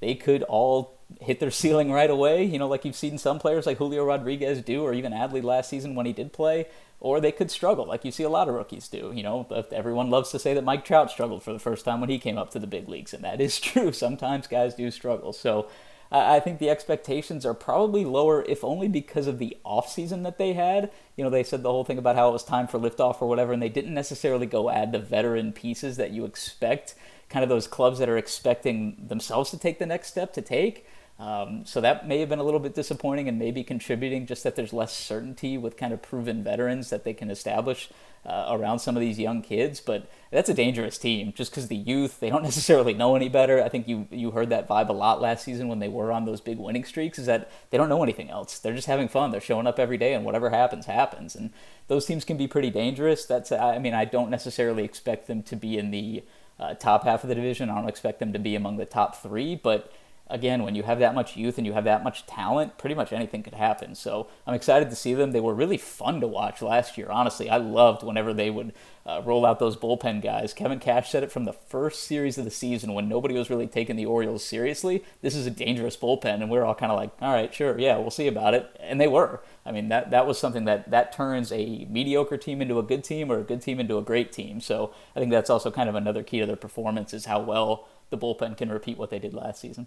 they 0.00 0.14
could 0.14 0.42
all 0.44 0.98
hit 1.20 1.40
their 1.40 1.50
ceiling 1.62 1.90
right 1.92 2.10
away, 2.10 2.44
you 2.44 2.58
know, 2.58 2.68
like 2.68 2.84
you've 2.84 2.96
seen 2.96 3.18
some 3.18 3.38
players 3.38 3.66
like 3.66 3.78
Julio 3.78 4.04
Rodriguez 4.04 4.60
do, 4.62 4.82
or 4.82 4.92
even 4.92 5.12
Adley 5.12 5.42
last 5.42 5.70
season 5.70 5.94
when 5.94 6.06
he 6.06 6.12
did 6.12 6.32
play, 6.32 6.66
or 7.00 7.20
they 7.20 7.32
could 7.32 7.50
struggle, 7.50 7.86
like 7.86 8.04
you 8.04 8.10
see 8.10 8.22
a 8.22 8.28
lot 8.28 8.48
of 8.48 8.54
rookies 8.54 8.88
do. 8.88 9.12
You 9.14 9.22
know, 9.22 9.64
everyone 9.72 10.10
loves 10.10 10.30
to 10.30 10.38
say 10.38 10.54
that 10.54 10.64
Mike 10.64 10.84
Trout 10.84 11.10
struggled 11.10 11.42
for 11.42 11.52
the 11.52 11.58
first 11.58 11.84
time 11.84 12.00
when 12.00 12.10
he 12.10 12.18
came 12.18 12.38
up 12.38 12.50
to 12.50 12.58
the 12.58 12.66
big 12.66 12.88
leagues, 12.88 13.12
and 13.12 13.24
that 13.24 13.40
is 13.40 13.60
true. 13.60 13.92
Sometimes 13.92 14.46
guys 14.46 14.74
do 14.74 14.90
struggle. 14.90 15.32
So 15.32 15.68
I 16.14 16.38
think 16.38 16.60
the 16.60 16.70
expectations 16.70 17.44
are 17.44 17.54
probably 17.54 18.04
lower, 18.04 18.44
if 18.44 18.62
only 18.62 18.86
because 18.86 19.26
of 19.26 19.38
the 19.38 19.56
off 19.64 19.90
season 19.90 20.22
that 20.22 20.38
they 20.38 20.52
had. 20.52 20.92
You 21.16 21.24
know, 21.24 21.30
they 21.30 21.42
said 21.42 21.62
the 21.62 21.70
whole 21.70 21.84
thing 21.84 21.98
about 21.98 22.14
how 22.14 22.28
it 22.28 22.32
was 22.32 22.44
time 22.44 22.68
for 22.68 22.78
liftoff 22.78 23.20
or 23.20 23.28
whatever, 23.28 23.52
and 23.52 23.60
they 23.60 23.68
didn't 23.68 23.94
necessarily 23.94 24.46
go 24.46 24.70
add 24.70 24.92
the 24.92 25.00
veteran 25.00 25.52
pieces 25.52 25.96
that 25.96 26.12
you 26.12 26.24
expect, 26.24 26.94
kind 27.28 27.42
of 27.42 27.48
those 27.48 27.66
clubs 27.66 27.98
that 27.98 28.08
are 28.08 28.16
expecting 28.16 28.96
themselves 29.08 29.50
to 29.50 29.58
take 29.58 29.78
the 29.78 29.86
next 29.86 30.08
step 30.08 30.32
to 30.34 30.42
take. 30.42 30.86
Um, 31.16 31.64
so 31.64 31.80
that 31.80 32.08
may 32.08 32.18
have 32.18 32.28
been 32.28 32.40
a 32.40 32.44
little 32.44 32.58
bit 32.58 32.74
disappointing 32.74 33.28
and 33.28 33.38
maybe 33.38 33.62
contributing 33.62 34.26
just 34.26 34.42
that 34.42 34.56
there's 34.56 34.72
less 34.72 34.92
certainty 34.92 35.56
with 35.56 35.76
kind 35.76 35.92
of 35.92 36.02
proven 36.02 36.42
veterans 36.42 36.90
that 36.90 37.04
they 37.04 37.14
can 37.14 37.30
establish 37.30 37.88
uh, 38.26 38.46
around 38.50 38.80
some 38.80 38.96
of 38.96 39.00
these 39.00 39.18
young 39.18 39.40
kids. 39.40 39.80
But 39.80 40.10
that's 40.32 40.48
a 40.48 40.54
dangerous 40.54 40.98
team 40.98 41.32
just 41.36 41.52
because 41.52 41.68
the 41.68 41.76
youth, 41.76 42.18
they 42.18 42.30
don't 42.30 42.42
necessarily 42.50 42.94
know 42.94 43.14
any 43.14 43.28
better. 43.28 43.62
I 43.62 43.68
think 43.68 43.86
you, 43.86 44.08
you 44.10 44.32
heard 44.32 44.50
that 44.50 44.66
vibe 44.66 44.88
a 44.88 44.92
lot 44.92 45.20
last 45.20 45.44
season 45.44 45.68
when 45.68 45.78
they 45.78 45.88
were 45.88 46.10
on 46.10 46.24
those 46.24 46.40
big 46.40 46.58
winning 46.58 46.84
streaks 46.84 47.16
is 47.16 47.26
that 47.26 47.48
they 47.70 47.78
don't 47.78 47.88
know 47.88 48.02
anything 48.02 48.28
else. 48.28 48.58
They're 48.58 48.74
just 48.74 48.88
having 48.88 49.06
fun. 49.06 49.30
They're 49.30 49.40
showing 49.40 49.68
up 49.68 49.78
every 49.78 49.98
day 49.98 50.14
and 50.14 50.24
whatever 50.24 50.50
happens, 50.50 50.86
happens. 50.86 51.36
And 51.36 51.50
those 51.86 52.06
teams 52.06 52.24
can 52.24 52.36
be 52.36 52.48
pretty 52.48 52.70
dangerous. 52.70 53.24
That's, 53.24 53.52
I 53.52 53.78
mean, 53.78 53.94
I 53.94 54.04
don't 54.04 54.30
necessarily 54.30 54.82
expect 54.82 55.28
them 55.28 55.44
to 55.44 55.54
be 55.54 55.78
in 55.78 55.92
the 55.92 56.24
uh, 56.58 56.74
top 56.74 57.04
half 57.04 57.22
of 57.22 57.28
the 57.28 57.34
division. 57.34 57.70
I 57.70 57.74
don't 57.74 57.88
expect 57.88 58.20
them 58.20 58.32
to 58.32 58.38
be 58.38 58.54
among 58.54 58.76
the 58.76 58.84
top 58.84 59.16
three, 59.16 59.54
but 59.56 59.92
again, 60.28 60.62
when 60.62 60.74
you 60.74 60.82
have 60.82 60.98
that 61.00 61.14
much 61.14 61.36
youth 61.36 61.58
and 61.58 61.66
you 61.66 61.72
have 61.72 61.84
that 61.84 62.02
much 62.02 62.26
talent, 62.26 62.78
pretty 62.78 62.94
much 62.94 63.12
anything 63.12 63.42
could 63.42 63.54
happen. 63.54 63.94
So 63.94 64.28
I'm 64.46 64.54
excited 64.54 64.90
to 64.90 64.96
see 64.96 65.14
them. 65.14 65.32
They 65.32 65.40
were 65.40 65.54
really 65.54 65.76
fun 65.76 66.20
to 66.20 66.26
watch 66.26 66.62
last 66.62 66.96
year. 66.96 67.08
Honestly, 67.10 67.50
I 67.50 67.58
loved 67.58 68.02
whenever 68.02 68.32
they 68.32 68.50
would 68.50 68.72
uh, 69.06 69.20
roll 69.24 69.44
out 69.44 69.58
those 69.58 69.76
bullpen 69.76 70.22
guys. 70.22 70.54
Kevin 70.54 70.78
Cash 70.78 71.10
said 71.10 71.22
it 71.22 71.30
from 71.30 71.44
the 71.44 71.52
first 71.52 72.04
series 72.04 72.38
of 72.38 72.44
the 72.44 72.50
season 72.50 72.94
when 72.94 73.08
nobody 73.08 73.34
was 73.34 73.50
really 73.50 73.66
taking 73.66 73.96
the 73.96 74.06
Orioles 74.06 74.44
seriously. 74.44 75.04
This 75.20 75.34
is 75.34 75.46
a 75.46 75.50
dangerous 75.50 75.96
bullpen, 75.96 76.40
and 76.40 76.50
we 76.50 76.58
are 76.58 76.64
all 76.64 76.74
kind 76.74 76.90
of 76.90 76.96
like, 76.96 77.10
all 77.20 77.32
right, 77.32 77.52
sure, 77.52 77.78
yeah, 77.78 77.98
we'll 77.98 78.10
see 78.10 78.26
about 78.26 78.54
it. 78.54 78.74
And 78.80 79.00
they 79.00 79.08
were. 79.08 79.42
I 79.66 79.72
mean, 79.72 79.88
that 79.88 80.10
that 80.10 80.26
was 80.26 80.38
something 80.38 80.64
that 80.64 80.90
that 80.90 81.12
turns 81.12 81.52
a 81.52 81.86
mediocre 81.90 82.36
team 82.36 82.62
into 82.62 82.78
a 82.78 82.82
good 82.82 83.04
team 83.04 83.30
or 83.30 83.38
a 83.38 83.44
good 83.44 83.60
team 83.60 83.80
into 83.80 83.98
a 83.98 84.02
great 84.02 84.32
team. 84.32 84.60
So 84.60 84.94
I 85.14 85.20
think 85.20 85.30
that's 85.30 85.50
also 85.50 85.70
kind 85.70 85.88
of 85.88 85.94
another 85.94 86.22
key 86.22 86.40
to 86.40 86.46
their 86.46 86.56
performance 86.56 87.12
is 87.12 87.26
how 87.26 87.40
well 87.40 87.88
the 88.10 88.18
bullpen 88.18 88.56
can 88.56 88.70
repeat 88.70 88.98
what 88.98 89.10
they 89.10 89.18
did 89.18 89.34
last 89.34 89.60
season. 89.60 89.86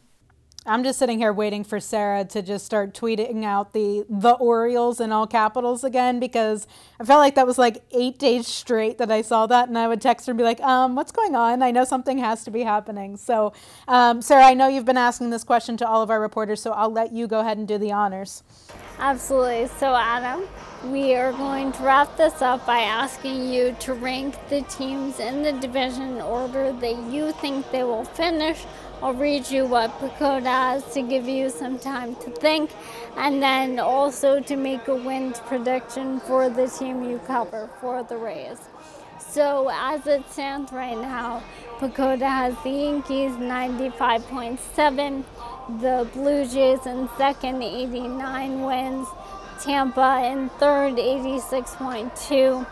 I'm 0.67 0.83
just 0.83 0.99
sitting 0.99 1.17
here 1.17 1.31
waiting 1.31 1.63
for 1.63 1.79
Sarah 1.79 2.25
to 2.25 2.41
just 2.41 2.65
start 2.65 2.93
tweeting 2.93 3.45
out 3.45 3.71
the 3.71 4.05
the 4.09 4.33
Orioles 4.33 4.99
in 4.99 5.13
all 5.13 5.25
capitals 5.25 5.85
again 5.85 6.19
because 6.19 6.67
I 6.99 7.05
felt 7.05 7.19
like 7.19 7.35
that 7.35 7.47
was 7.47 7.57
like 7.57 7.83
eight 7.91 8.19
days 8.19 8.47
straight 8.47 8.97
that 8.97 9.09
I 9.09 9.21
saw 9.21 9.47
that, 9.47 9.69
and 9.69 9.77
I 9.77 9.87
would 9.87 10.01
text 10.01 10.27
her 10.27 10.31
and 10.31 10.37
be 10.37 10.43
like, 10.43 10.59
um, 10.59 10.95
"What's 10.95 11.13
going 11.13 11.35
on? 11.35 11.63
I 11.63 11.71
know 11.71 11.85
something 11.85 12.17
has 12.17 12.43
to 12.43 12.51
be 12.51 12.63
happening." 12.63 13.15
So, 13.15 13.53
um, 13.87 14.21
Sarah, 14.21 14.45
I 14.45 14.53
know 14.53 14.67
you've 14.67 14.85
been 14.85 14.97
asking 14.97 15.29
this 15.29 15.45
question 15.45 15.77
to 15.77 15.87
all 15.87 16.01
of 16.01 16.09
our 16.09 16.19
reporters, 16.19 16.61
so 16.61 16.71
I'll 16.73 16.91
let 16.91 17.13
you 17.13 17.27
go 17.27 17.39
ahead 17.39 17.57
and 17.57 17.67
do 17.67 17.77
the 17.77 17.93
honors. 17.93 18.43
Absolutely. 18.99 19.67
So, 19.77 19.95
Adam, 19.95 20.47
we 20.85 21.15
are 21.15 21.31
going 21.31 21.71
to 21.71 21.83
wrap 21.83 22.17
this 22.17 22.41
up 22.41 22.65
by 22.65 22.79
asking 22.79 23.47
you 23.51 23.75
to 23.79 23.93
rank 23.93 24.35
the 24.49 24.63
teams 24.63 25.19
in 25.19 25.43
the 25.43 25.51
division 25.53 26.19
order 26.19 26.73
that 26.73 26.97
you 27.11 27.31
think 27.33 27.69
they 27.71 27.83
will 27.83 28.05
finish 28.05 28.65
I'll 28.99 29.13
read 29.13 29.51
you 29.51 29.67
what 29.67 29.91
PECOTA 29.99 30.45
has 30.45 30.93
to 30.95 31.03
give 31.03 31.27
you 31.27 31.51
some 31.51 31.77
time 31.77 32.15
to 32.15 32.31
think 32.31 32.71
and 33.15 33.43
then 33.43 33.77
also 33.77 34.39
to 34.39 34.55
make 34.55 34.87
a 34.87 34.95
wins 34.95 35.39
prediction 35.41 36.19
for 36.21 36.49
the 36.49 36.67
team 36.67 37.03
you 37.07 37.19
cover 37.27 37.69
for 37.79 38.01
the 38.01 38.17
Rays. 38.17 38.57
So 39.19 39.69
as 39.71 40.07
it 40.07 40.27
stands 40.31 40.71
right 40.71 40.97
now, 40.97 41.43
PECOTA 41.77 42.25
has 42.25 42.55
the 42.63 42.71
Yankees 42.71 43.33
95.7, 43.33 45.23
the 45.79 46.07
Blue 46.13 46.47
Jays 46.47 46.87
in 46.87 47.07
second 47.19 47.61
89 47.61 48.63
wins, 48.63 49.07
Tampa 49.61 50.23
in 50.25 50.49
third 50.57 50.95
86.2, 50.95 52.65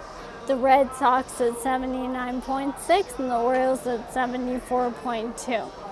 the 0.47 0.55
Red 0.55 0.91
Sox 0.95 1.39
at 1.39 1.53
79.6 1.53 3.19
and 3.19 3.29
the 3.29 3.37
Orioles 3.37 3.85
at 3.85 4.11
74.2. 4.11 5.84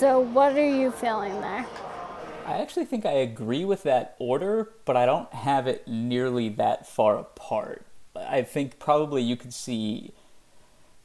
So, 0.00 0.20
what 0.20 0.56
are 0.56 0.66
you 0.66 0.92
feeling 0.92 1.42
there? 1.42 1.66
I 2.46 2.62
actually 2.62 2.86
think 2.86 3.04
I 3.04 3.10
agree 3.10 3.66
with 3.66 3.82
that 3.82 4.16
order, 4.18 4.70
but 4.86 4.96
I 4.96 5.04
don't 5.04 5.30
have 5.34 5.66
it 5.66 5.86
nearly 5.86 6.48
that 6.48 6.86
far 6.86 7.18
apart. 7.18 7.84
I 8.16 8.40
think 8.40 8.78
probably 8.78 9.20
you 9.20 9.36
could 9.36 9.52
see. 9.52 10.14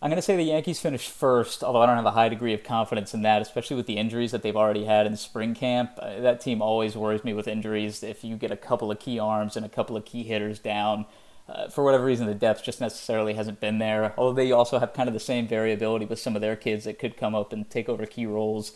I'm 0.02 0.10
going 0.10 0.16
to 0.16 0.22
say 0.22 0.38
the 0.38 0.44
Yankees 0.44 0.80
finished 0.80 1.12
first, 1.12 1.62
although 1.62 1.82
I 1.82 1.88
don't 1.88 1.98
have 1.98 2.06
a 2.06 2.12
high 2.12 2.30
degree 2.30 2.54
of 2.54 2.64
confidence 2.64 3.14
in 3.14 3.22
that, 3.24 3.42
especially 3.42 3.76
with 3.76 3.86
the 3.86 3.98
injuries 3.98 4.32
that 4.32 4.44
they've 4.44 4.56
already 4.56 4.86
had 4.86 5.06
in 5.06 5.18
spring 5.18 5.56
camp. 5.56 6.00
Uh, 6.00 6.22
that 6.22 6.40
team 6.40 6.62
always 6.62 6.96
worries 6.96 7.26
me 7.26 7.34
with 7.34 7.50
injuries. 7.50 8.02
If 8.02 8.24
you 8.24 8.38
get 8.38 8.52
a 8.52 8.56
couple 8.56 8.92
of 8.92 9.00
key 9.02 9.20
arms 9.20 9.58
and 9.58 9.66
a 9.66 9.70
couple 9.70 9.98
of 9.98 10.06
key 10.06 10.24
hitters 10.24 10.58
down, 10.58 11.06
uh, 11.48 11.70
for 11.70 11.84
whatever 11.84 12.06
reason, 12.06 12.26
the 12.26 12.34
depth 12.34 12.64
just 12.64 12.82
necessarily 12.82 13.34
hasn't 13.34 13.60
been 13.60 13.78
there. 13.78 14.14
Although 14.18 14.34
they 14.34 14.52
also 14.52 14.80
have 14.80 14.94
kind 14.94 15.08
of 15.08 15.14
the 15.14 15.20
same 15.20 15.48
variability 15.48 16.06
with 16.06 16.20
some 16.20 16.36
of 16.36 16.42
their 16.42 16.56
kids 16.56 16.86
that 16.86 16.98
could 16.98 17.18
come 17.18 17.36
up 17.36 17.54
and 17.54 17.70
take 17.70 17.88
over 17.88 18.06
key 18.06 18.26
roles. 18.26 18.74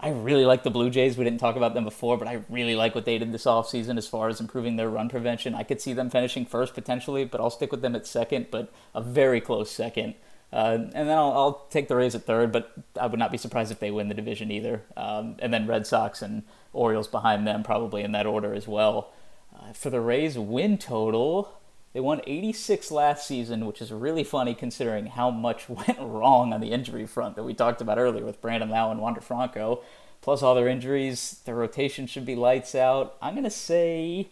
I 0.00 0.10
really 0.10 0.44
like 0.44 0.62
the 0.62 0.70
Blue 0.70 0.90
Jays. 0.90 1.16
We 1.16 1.24
didn't 1.24 1.40
talk 1.40 1.56
about 1.56 1.74
them 1.74 1.84
before, 1.84 2.16
but 2.16 2.28
I 2.28 2.42
really 2.48 2.76
like 2.76 2.94
what 2.94 3.04
they 3.04 3.18
did 3.18 3.32
this 3.32 3.46
offseason 3.46 3.98
as 3.98 4.06
far 4.06 4.28
as 4.28 4.40
improving 4.40 4.76
their 4.76 4.88
run 4.88 5.08
prevention. 5.08 5.54
I 5.54 5.64
could 5.64 5.80
see 5.80 5.92
them 5.92 6.08
finishing 6.08 6.46
first 6.46 6.74
potentially, 6.74 7.24
but 7.24 7.40
I'll 7.40 7.50
stick 7.50 7.72
with 7.72 7.82
them 7.82 7.96
at 7.96 8.06
second, 8.06 8.46
but 8.50 8.72
a 8.94 9.02
very 9.02 9.40
close 9.40 9.70
second. 9.72 10.14
Uh, 10.52 10.78
and 10.94 11.08
then 11.08 11.18
I'll, 11.18 11.32
I'll, 11.32 11.66
take 11.68 11.88
the 11.88 11.96
Rays 11.96 12.14
at 12.14 12.24
third, 12.24 12.52
but 12.52 12.72
I 12.98 13.06
would 13.06 13.18
not 13.18 13.30
be 13.30 13.38
surprised 13.38 13.70
if 13.70 13.80
they 13.80 13.90
win 13.90 14.08
the 14.08 14.14
division 14.14 14.50
either. 14.50 14.82
Um, 14.96 15.36
and 15.40 15.52
then 15.52 15.66
Red 15.66 15.86
Sox 15.86 16.22
and 16.22 16.44
Orioles 16.72 17.08
behind 17.08 17.46
them, 17.46 17.62
probably 17.62 18.02
in 18.02 18.12
that 18.12 18.24
order 18.24 18.54
as 18.54 18.66
well. 18.66 19.12
Uh, 19.54 19.72
for 19.72 19.90
the 19.90 20.00
Rays 20.00 20.38
win 20.38 20.78
total, 20.78 21.57
they 21.92 22.00
won 22.00 22.20
86 22.26 22.90
last 22.90 23.26
season, 23.26 23.66
which 23.66 23.80
is 23.80 23.90
really 23.92 24.24
funny 24.24 24.54
considering 24.54 25.06
how 25.06 25.30
much 25.30 25.68
went 25.68 25.98
wrong 26.00 26.52
on 26.52 26.60
the 26.60 26.72
injury 26.72 27.06
front 27.06 27.36
that 27.36 27.44
we 27.44 27.54
talked 27.54 27.80
about 27.80 27.98
earlier 27.98 28.24
with 28.24 28.40
Brandon 28.40 28.70
Lowe 28.70 28.90
and 28.90 29.00
Wander 29.00 29.20
Franco. 29.20 29.82
Plus 30.20 30.42
all 30.42 30.54
their 30.54 30.68
injuries, 30.68 31.40
their 31.44 31.54
rotation 31.54 32.06
should 32.06 32.26
be 32.26 32.34
lights 32.34 32.74
out. 32.74 33.16
I'm 33.22 33.34
gonna 33.34 33.50
say 33.50 34.28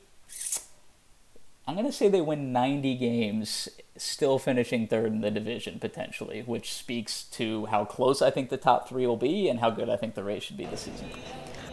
I'm 1.67 1.75
gonna 1.75 1.93
say 1.93 2.09
they 2.09 2.21
win 2.21 2.53
90 2.53 2.97
games, 2.97 3.69
still 3.97 4.39
finishing 4.39 4.87
third 4.87 5.07
in 5.07 5.21
the 5.21 5.31
division 5.31 5.79
potentially, 5.81 6.43
which 6.43 6.73
speaks 6.73 7.25
to 7.25 7.67
how 7.67 7.85
close 7.85 8.23
I 8.23 8.31
think 8.31 8.51
the 8.51 8.57
top 8.57 8.89
three 8.89 9.07
will 9.07 9.17
be 9.17 9.49
and 9.49 9.61
how 9.61 9.71
good 9.71 9.89
I 9.89 9.97
think 9.97 10.15
the 10.15 10.23
race 10.23 10.45
should 10.45 10.57
be 10.57 10.67
this 10.67 10.83
season. 10.83 11.09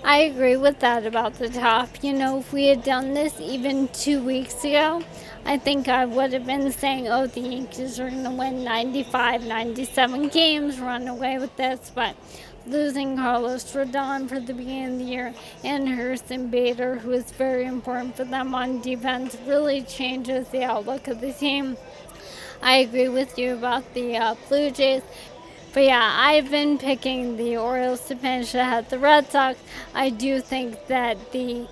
I 0.05 0.17
agree 0.17 0.57
with 0.57 0.79
that 0.81 1.05
about 1.05 1.36
the 1.36 1.48
top. 1.48 1.89
You 2.03 2.12
know, 2.12 2.39
if 2.39 2.51
we 2.51 2.65
had 2.65 2.83
done 2.83 3.13
this 3.13 3.39
even 3.39 3.88
two 3.88 4.22
weeks 4.22 4.65
ago, 4.65 5.01
I 5.45 5.57
think 5.57 5.88
I 5.88 6.03
would 6.05 6.33
have 6.33 6.45
been 6.45 6.69
saying, 6.74 7.07
oh, 7.07 7.25
the 7.25 7.39
Yankees 7.39 8.01
are 8.01 8.10
going 8.10 8.25
to 8.25 8.31
win 8.31 8.65
95, 8.65 9.45
97 9.45 10.27
games, 10.27 10.77
run 10.79 11.07
away 11.07 11.38
with 11.38 11.55
this. 11.55 11.89
But 11.95 12.17
losing 12.67 13.15
Carlos 13.15 13.63
Rodon 13.74 14.27
for 14.27 14.41
the 14.41 14.53
beginning 14.53 14.93
of 14.93 15.00
the 15.00 15.05
year 15.05 15.33
and 15.63 15.88
Harrison 15.88 16.50
Bader, 16.50 16.95
who 16.95 17.12
is 17.12 17.31
very 17.31 17.63
important 17.63 18.17
for 18.17 18.25
them 18.25 18.53
on 18.53 18.81
defense, 18.81 19.38
really 19.48 19.83
changes 19.83 20.50
the 20.50 20.65
outlook 20.65 21.07
of 21.07 21.22
the 21.22 21.31
team. 21.31 21.77
I 22.62 22.77
agree 22.77 23.10
with 23.10 23.38
you 23.38 23.53
about 23.53 23.93
the 23.93 24.17
uh, 24.17 24.36
Blue 24.50 24.69
Jays 24.69 25.03
but 25.73 25.83
yeah, 25.83 26.13
I've 26.15 26.51
been 26.51 26.77
picking 26.77 27.37
the 27.37 27.57
Orioles 27.57 28.07
to 28.07 28.15
finish 28.15 28.53
ahead 28.53 28.89
the 28.89 28.99
Red 28.99 29.31
Sox. 29.31 29.59
I 29.93 30.09
do 30.09 30.39
think 30.39 30.87
that 30.87 31.31
the 31.31 31.67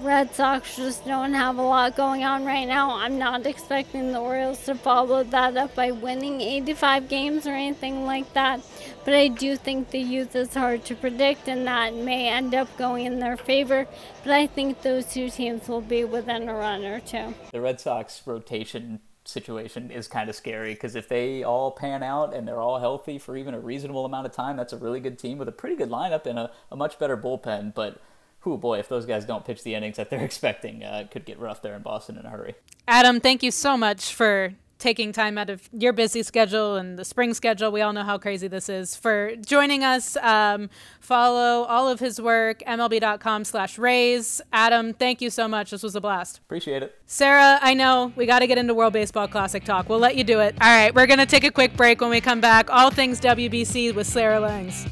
Red 0.00 0.34
Sox 0.34 0.76
just 0.76 1.04
don't 1.04 1.34
have 1.34 1.58
a 1.58 1.62
lot 1.62 1.96
going 1.96 2.24
on 2.24 2.44
right 2.44 2.66
now. 2.66 2.96
I'm 2.96 3.18
not 3.18 3.46
expecting 3.46 4.12
the 4.12 4.18
Orioles 4.18 4.64
to 4.64 4.74
follow 4.74 5.22
that 5.22 5.56
up 5.56 5.74
by 5.76 5.92
winning 5.92 6.40
85 6.40 7.08
games 7.08 7.46
or 7.46 7.52
anything 7.52 8.04
like 8.04 8.32
that. 8.32 8.60
But 9.04 9.14
I 9.14 9.28
do 9.28 9.54
think 9.54 9.90
the 9.90 10.00
youth 10.00 10.34
is 10.34 10.54
hard 10.54 10.84
to 10.86 10.96
predict, 10.96 11.46
and 11.46 11.66
that 11.68 11.94
may 11.94 12.28
end 12.28 12.54
up 12.54 12.74
going 12.76 13.06
in 13.06 13.20
their 13.20 13.36
favor. 13.36 13.86
But 14.24 14.32
I 14.32 14.48
think 14.48 14.82
those 14.82 15.06
two 15.06 15.30
teams 15.30 15.68
will 15.68 15.82
be 15.82 16.04
within 16.04 16.48
a 16.48 16.54
run 16.54 16.84
or 16.84 16.98
two. 16.98 17.34
The 17.52 17.60
Red 17.60 17.80
Sox 17.80 18.22
rotation 18.26 19.00
situation 19.28 19.90
is 19.90 20.08
kind 20.08 20.28
of 20.28 20.34
scary 20.34 20.74
because 20.74 20.94
if 20.94 21.08
they 21.08 21.42
all 21.42 21.70
pan 21.70 22.02
out 22.02 22.34
and 22.34 22.46
they're 22.46 22.60
all 22.60 22.78
healthy 22.78 23.18
for 23.18 23.36
even 23.36 23.54
a 23.54 23.60
reasonable 23.60 24.04
amount 24.04 24.26
of 24.26 24.32
time, 24.32 24.56
that's 24.56 24.72
a 24.72 24.76
really 24.76 25.00
good 25.00 25.18
team 25.18 25.38
with 25.38 25.48
a 25.48 25.52
pretty 25.52 25.76
good 25.76 25.90
lineup 25.90 26.26
and 26.26 26.38
a, 26.38 26.50
a 26.70 26.76
much 26.76 26.98
better 26.98 27.16
bullpen. 27.16 27.74
But 27.74 28.00
oh 28.44 28.56
boy, 28.56 28.78
if 28.78 28.88
those 28.88 29.06
guys 29.06 29.24
don't 29.24 29.44
pitch 29.44 29.62
the 29.62 29.74
innings 29.74 29.96
that 29.96 30.10
they're 30.10 30.20
expecting, 30.24 30.84
uh, 30.84 31.02
it 31.04 31.10
could 31.10 31.24
get 31.24 31.38
rough 31.38 31.62
there 31.62 31.74
in 31.74 31.82
Boston 31.82 32.16
in 32.16 32.26
a 32.26 32.30
hurry. 32.30 32.54
Adam, 32.88 33.20
thank 33.20 33.42
you 33.42 33.50
so 33.50 33.76
much 33.76 34.14
for 34.14 34.54
taking 34.78 35.12
time 35.12 35.38
out 35.38 35.50
of 35.50 35.68
your 35.72 35.92
busy 35.92 36.22
schedule 36.22 36.76
and 36.76 36.98
the 36.98 37.04
spring 37.04 37.34
schedule. 37.34 37.72
We 37.72 37.80
all 37.80 37.92
know 37.92 38.02
how 38.02 38.18
crazy 38.18 38.48
this 38.48 38.68
is 38.68 38.94
for 38.94 39.34
joining 39.36 39.84
us. 39.84 40.16
Um, 40.16 40.68
follow 41.00 41.64
all 41.64 41.88
of 41.88 42.00
his 42.00 42.20
work, 42.20 42.60
MLB.com 42.66 43.44
slash 43.44 43.78
Rays. 43.78 44.40
Adam, 44.52 44.92
thank 44.92 45.20
you 45.20 45.30
so 45.30 45.48
much. 45.48 45.70
This 45.70 45.82
was 45.82 45.96
a 45.96 46.00
blast. 46.00 46.38
Appreciate 46.38 46.82
it. 46.82 46.94
Sarah, 47.06 47.58
I 47.62 47.74
know 47.74 48.12
we 48.16 48.26
got 48.26 48.40
to 48.40 48.46
get 48.46 48.58
into 48.58 48.74
World 48.74 48.92
Baseball 48.92 49.28
Classic 49.28 49.64
talk. 49.64 49.88
We'll 49.88 49.98
let 49.98 50.16
you 50.16 50.24
do 50.24 50.40
it. 50.40 50.54
All 50.60 50.68
right, 50.68 50.94
we're 50.94 51.06
going 51.06 51.18
to 51.20 51.26
take 51.26 51.44
a 51.44 51.50
quick 51.50 51.76
break 51.76 52.00
when 52.00 52.10
we 52.10 52.20
come 52.20 52.40
back. 52.40 52.70
All 52.70 52.90
things 52.90 53.20
WBC 53.20 53.94
with 53.94 54.06
Sarah 54.06 54.40
Langs. 54.40 54.86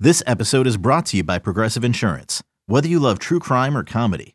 This 0.00 0.22
episode 0.26 0.66
is 0.66 0.76
brought 0.76 1.06
to 1.06 1.16
you 1.16 1.24
by 1.24 1.38
Progressive 1.38 1.84
Insurance. 1.84 2.42
Whether 2.66 2.88
you 2.88 2.98
love 2.98 3.18
true 3.18 3.38
crime 3.38 3.76
or 3.76 3.84
comedy, 3.84 4.34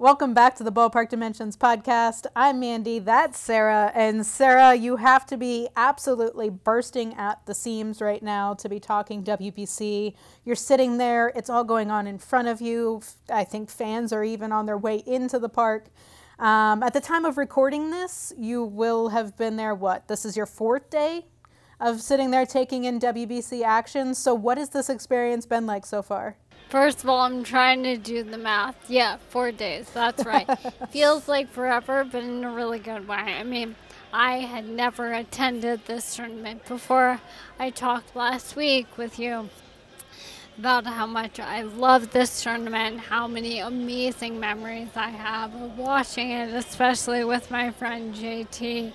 Welcome 0.00 0.32
back 0.32 0.54
to 0.54 0.64
the 0.64 0.72
Ballpark 0.72 1.10
Dimensions 1.10 1.58
podcast. 1.58 2.24
I'm 2.34 2.58
Mandy, 2.58 3.00
that's 3.00 3.38
Sarah. 3.38 3.92
And 3.94 4.24
Sarah, 4.24 4.74
you 4.74 4.96
have 4.96 5.26
to 5.26 5.36
be 5.36 5.68
absolutely 5.76 6.48
bursting 6.48 7.12
at 7.18 7.44
the 7.44 7.52
seams 7.52 8.00
right 8.00 8.22
now 8.22 8.54
to 8.54 8.68
be 8.70 8.80
talking 8.80 9.22
WBC. 9.22 10.14
You're 10.42 10.56
sitting 10.56 10.96
there, 10.96 11.28
it's 11.36 11.50
all 11.50 11.64
going 11.64 11.90
on 11.90 12.06
in 12.06 12.16
front 12.16 12.48
of 12.48 12.62
you. 12.62 13.02
I 13.28 13.44
think 13.44 13.68
fans 13.68 14.10
are 14.10 14.24
even 14.24 14.52
on 14.52 14.64
their 14.64 14.78
way 14.78 15.02
into 15.04 15.38
the 15.38 15.50
park. 15.50 15.88
Um, 16.38 16.82
at 16.82 16.94
the 16.94 17.02
time 17.02 17.26
of 17.26 17.36
recording 17.36 17.90
this, 17.90 18.32
you 18.38 18.64
will 18.64 19.10
have 19.10 19.36
been 19.36 19.56
there, 19.56 19.74
what? 19.74 20.08
This 20.08 20.24
is 20.24 20.34
your 20.34 20.46
fourth 20.46 20.88
day 20.88 21.26
of 21.78 22.00
sitting 22.00 22.30
there 22.30 22.46
taking 22.46 22.84
in 22.84 23.00
WBC 23.00 23.62
action. 23.62 24.14
So, 24.14 24.32
what 24.32 24.56
has 24.56 24.70
this 24.70 24.88
experience 24.88 25.44
been 25.44 25.66
like 25.66 25.84
so 25.84 26.00
far? 26.00 26.38
First 26.70 27.02
of 27.02 27.10
all, 27.10 27.22
I'm 27.22 27.42
trying 27.42 27.82
to 27.82 27.96
do 27.96 28.22
the 28.22 28.38
math. 28.38 28.88
Yeah, 28.88 29.16
four 29.30 29.50
days. 29.50 29.90
That's 29.92 30.24
right. 30.24 30.48
Feels 30.90 31.26
like 31.26 31.50
forever, 31.50 32.04
but 32.04 32.22
in 32.22 32.44
a 32.44 32.50
really 32.52 32.78
good 32.78 33.08
way. 33.08 33.16
I 33.16 33.42
mean, 33.42 33.74
I 34.12 34.38
had 34.38 34.68
never 34.68 35.12
attended 35.12 35.86
this 35.86 36.14
tournament 36.14 36.64
before. 36.66 37.20
I 37.58 37.70
talked 37.70 38.14
last 38.14 38.54
week 38.54 38.96
with 38.96 39.18
you 39.18 39.50
about 40.58 40.86
how 40.86 41.06
much 41.06 41.40
I 41.40 41.62
love 41.62 42.12
this 42.12 42.40
tournament, 42.40 43.00
how 43.00 43.26
many 43.26 43.58
amazing 43.58 44.38
memories 44.38 44.90
I 44.94 45.10
have 45.10 45.52
of 45.52 45.76
watching 45.76 46.30
it, 46.30 46.54
especially 46.54 47.24
with 47.24 47.50
my 47.50 47.72
friend 47.72 48.14
JT, 48.14 48.92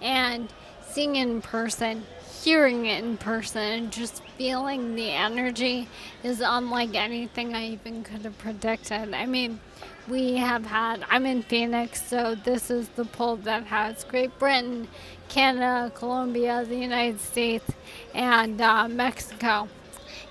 and 0.00 0.48
seeing 0.88 1.16
in 1.16 1.42
person 1.42 2.04
hearing 2.46 2.86
it 2.86 3.02
in 3.02 3.16
person 3.16 3.60
and 3.60 3.90
just 3.90 4.22
feeling 4.38 4.94
the 4.94 5.10
energy 5.10 5.88
is 6.22 6.40
unlike 6.40 6.94
anything 6.94 7.56
I 7.56 7.70
even 7.70 8.04
could 8.04 8.20
have 8.20 8.38
predicted. 8.38 9.12
I 9.14 9.26
mean, 9.26 9.58
we 10.06 10.36
have 10.36 10.64
had, 10.64 11.04
I'm 11.10 11.26
in 11.26 11.42
Phoenix, 11.42 12.06
so 12.06 12.36
this 12.36 12.70
is 12.70 12.88
the 12.90 13.04
pool 13.04 13.34
that 13.38 13.64
has 13.64 14.04
Great 14.04 14.38
Britain, 14.38 14.86
Canada, 15.28 15.90
Colombia, 15.92 16.64
the 16.64 16.76
United 16.76 17.18
States, 17.18 17.68
and 18.14 18.60
uh, 18.60 18.86
Mexico. 18.86 19.68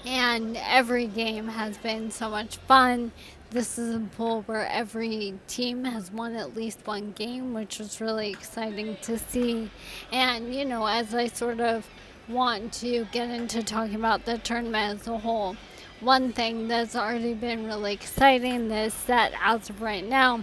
And 0.05 0.55
every 0.55 1.07
game 1.07 1.49
has 1.49 1.77
been 1.79 2.11
so 2.11 2.29
much 2.29 2.55
fun. 2.59 3.11
This 3.49 3.77
is 3.77 3.93
a 3.93 3.99
pool 3.99 4.43
where 4.43 4.67
every 4.67 5.33
team 5.49 5.83
has 5.83 6.11
won 6.13 6.35
at 6.35 6.55
least 6.55 6.87
one 6.87 7.11
game, 7.11 7.53
which 7.53 7.77
was 7.77 7.99
really 7.99 8.29
exciting 8.29 8.95
to 9.01 9.19
see. 9.19 9.69
And, 10.13 10.55
you 10.55 10.63
know, 10.63 10.85
as 10.85 11.13
I 11.13 11.27
sort 11.27 11.59
of 11.59 11.85
want 12.27 12.73
to 12.73 13.05
get 13.11 13.29
into 13.29 13.63
talking 13.63 13.95
about 13.95 14.25
the 14.25 14.37
tournament 14.37 15.01
as 15.01 15.07
a 15.07 15.17
whole. 15.17 15.55
One 15.99 16.33
thing 16.33 16.67
that's 16.67 16.95
already 16.95 17.33
been 17.33 17.65
really 17.65 17.93
exciting 17.93 18.67
that's 18.67 18.93
set 18.93 19.33
as 19.41 19.69
of 19.69 19.81
right 19.81 20.05
now 20.05 20.41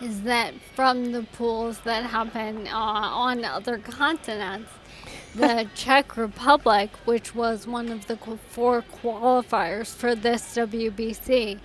is 0.00 0.22
that 0.22 0.54
from 0.74 1.12
the 1.12 1.22
pools 1.22 1.80
that 1.80 2.04
happen 2.04 2.66
uh, 2.66 2.70
on 2.70 3.44
other 3.44 3.78
continents, 3.78 4.70
the 5.34 5.68
Czech 5.74 6.16
Republic, 6.16 6.90
which 7.04 7.34
was 7.34 7.66
one 7.66 7.90
of 7.90 8.06
the 8.06 8.16
four 8.16 8.82
qualifiers 8.82 9.94
for 9.94 10.14
this 10.14 10.42
WBC, 10.56 11.60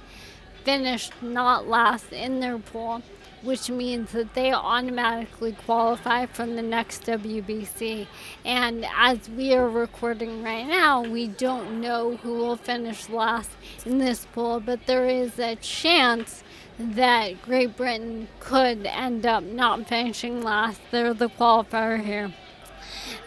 finished 0.64 1.14
not 1.22 1.68
last 1.68 2.12
in 2.12 2.40
their 2.40 2.58
pool 2.58 3.02
which 3.46 3.70
means 3.70 4.12
that 4.12 4.34
they 4.34 4.52
automatically 4.52 5.54
qualify 5.54 6.26
from 6.26 6.56
the 6.56 6.62
next 6.62 7.04
WBC. 7.04 8.08
And 8.44 8.86
as 8.98 9.30
we 9.30 9.54
are 9.54 9.70
recording 9.70 10.44
right 10.44 10.68
now, 10.68 11.04
we 11.04 11.28
don't 11.28 11.80
know 11.80 12.18
who 12.18 12.34
will 12.34 12.58
finish 12.58 13.08
last 13.08 13.52
in 13.86 14.00
this 14.00 14.26
pool, 14.26 14.60
but 14.60 14.88
there 14.88 15.06
is 15.06 15.38
a 15.38 15.56
chance 15.58 16.44
that 16.80 17.42
Great 17.44 17.78
Britain 17.78 18.28
could 18.40 18.86
end 18.86 19.26
up 19.26 19.44
not 19.44 19.88
finishing 19.88 20.42
last. 20.42 20.82
They're 20.90 21.14
the 21.14 21.30
qualifier 21.30 22.04
here. 22.04 22.34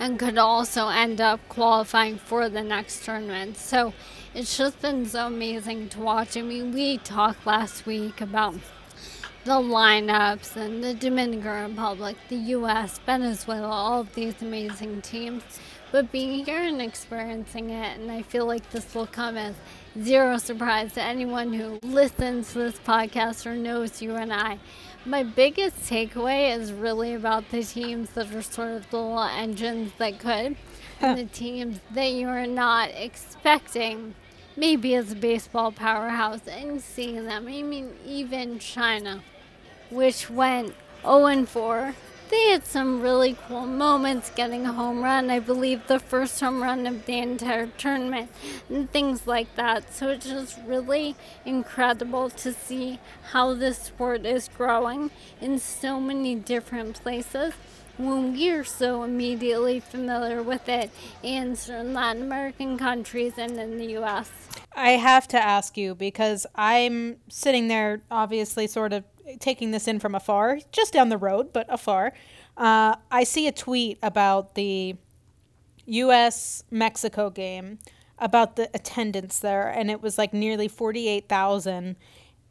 And 0.01 0.19
could 0.19 0.39
also 0.39 0.89
end 0.89 1.21
up 1.21 1.41
qualifying 1.49 2.19
for 2.19 2.49
the 2.49 2.63
next 2.63 3.05
tournament. 3.05 3.57
So 3.57 3.95
it's 4.35 4.57
just 4.57 4.81
been 4.83 5.07
so 5.07 5.29
amazing 5.29 5.89
to 5.91 6.01
watch. 6.01 6.37
I 6.37 6.43
mean, 6.43 6.73
we 6.73 6.99
talked 6.99 7.47
last 7.47 7.87
week 7.87 8.21
about 8.21 8.57
the 9.45 9.53
lineups 9.53 10.57
and 10.57 10.83
the 10.83 10.95
Dominican 10.95 11.71
Republic, 11.71 12.17
the 12.29 12.37
US, 12.37 12.99
Venezuela, 12.99 13.69
all 13.69 14.01
of 14.01 14.15
these 14.15 14.41
amazing 14.43 15.01
teams. 15.03 15.43
But 15.91 16.13
being 16.13 16.45
here 16.45 16.63
and 16.63 16.83
experiencing 16.83 17.71
it, 17.71 17.99
and 17.99 18.11
I 18.11 18.21
feel 18.21 18.45
like 18.45 18.69
this 18.71 18.95
will 18.95 19.07
come 19.07 19.39
as 19.39 19.55
zero 20.03 20.37
surprise 20.37 20.93
to 20.95 21.03
anyone 21.03 21.55
who 21.55 21.79
listens 21.83 22.53
to 22.53 22.59
this 22.59 22.79
podcast 22.79 23.47
or 23.47 23.55
knows 23.57 24.03
you 24.03 24.15
and 24.17 24.33
I. 24.33 24.59
My 25.07 25.23
biggest 25.23 25.89
takeaway 25.89 26.55
is 26.55 26.73
really 26.73 27.15
about 27.15 27.51
the 27.51 27.63
teams 27.63 28.11
that 28.11 28.35
are 28.35 28.43
sort 28.43 28.73
of 28.73 28.91
the 28.91 28.99
little 28.99 29.23
engines 29.23 29.93
that 29.97 30.19
could, 30.19 30.57
and 31.01 31.19
the 31.19 31.25
teams 31.25 31.81
that 31.93 32.13
you 32.13 32.29
are 32.29 32.47
not 32.47 32.91
expecting 32.91 34.15
maybe 34.59 34.95
as 34.95 35.13
a 35.13 35.17
baseball 35.17 35.71
powerhouse 35.71 36.47
and 36.49 36.81
seeing 36.81 37.25
them. 37.27 37.47
I 37.47 37.63
mean, 37.63 37.93
even 38.05 38.59
China 38.59 39.23
which 39.91 40.29
went 40.29 40.75
0 41.03 41.47
4. 41.47 41.95
They 42.31 42.51
had 42.51 42.67
some 42.67 43.01
really 43.01 43.39
cool 43.47 43.65
moments 43.65 44.31
getting 44.37 44.67
a 44.67 44.73
home 44.75 45.03
run. 45.03 45.31
I 45.31 45.39
believe 45.39 45.87
the 45.87 45.99
first 45.99 46.39
home 46.41 46.63
run 46.63 46.87
of 46.87 47.07
the 47.07 47.19
entire 47.19 47.69
tournament 47.79 48.31
and 48.69 48.91
things 48.91 49.27
like 49.27 49.55
that. 49.55 49.95
So 49.95 50.09
it's 50.11 50.27
just 50.27 50.59
really 50.67 51.17
incredible 51.47 52.29
to 52.29 52.53
see 52.53 53.01
how 53.33 53.55
this 53.55 53.79
sport 53.79 54.27
is 54.27 54.51
growing 54.55 55.11
in 55.41 55.59
so 55.59 55.99
many 55.99 56.35
different 56.35 57.01
places 57.03 57.55
when 57.99 58.33
we're 58.33 58.65
so 58.65 59.03
immediately 59.03 59.81
familiar 59.81 60.43
with 60.43 60.69
it 60.69 60.91
in 61.23 61.55
certain 61.57 61.93
Latin 61.93 62.23
American 62.23 62.79
countries 62.79 63.35
and 63.37 63.59
in 63.59 63.77
the 63.77 63.99
US. 63.99 64.31
I 64.75 64.91
have 64.91 65.27
to 65.29 65.37
ask 65.37 65.77
you 65.77 65.95
because 65.95 66.47
I'm 66.55 67.17
sitting 67.29 67.69
there, 67.69 68.03
obviously, 68.11 68.67
sort 68.67 68.93
of 68.93 69.05
taking 69.41 69.73
this 69.73 69.89
in 69.89 69.99
from 69.99 70.15
afar, 70.15 70.61
just 70.73 70.93
down 70.93 71.09
the 71.09 71.19
road, 71.19 71.53
but 71.53 71.67
afar. 71.69 72.13
Uh, 72.57 72.97
I 73.11 73.25
see 73.25 73.47
a 73.47 73.53
tweet 73.53 73.99
about 74.03 74.55
the 74.55 74.97
U.S. 75.87 76.65
Mexico 76.71 77.31
game 77.31 77.79
about 78.19 78.57
the 78.57 78.69
attendance 78.75 79.39
there, 79.39 79.69
and 79.69 79.91
it 79.91 80.03
was 80.03 80.19
like 80.19 80.33
nearly 80.33 80.69
48,000. 80.69 81.97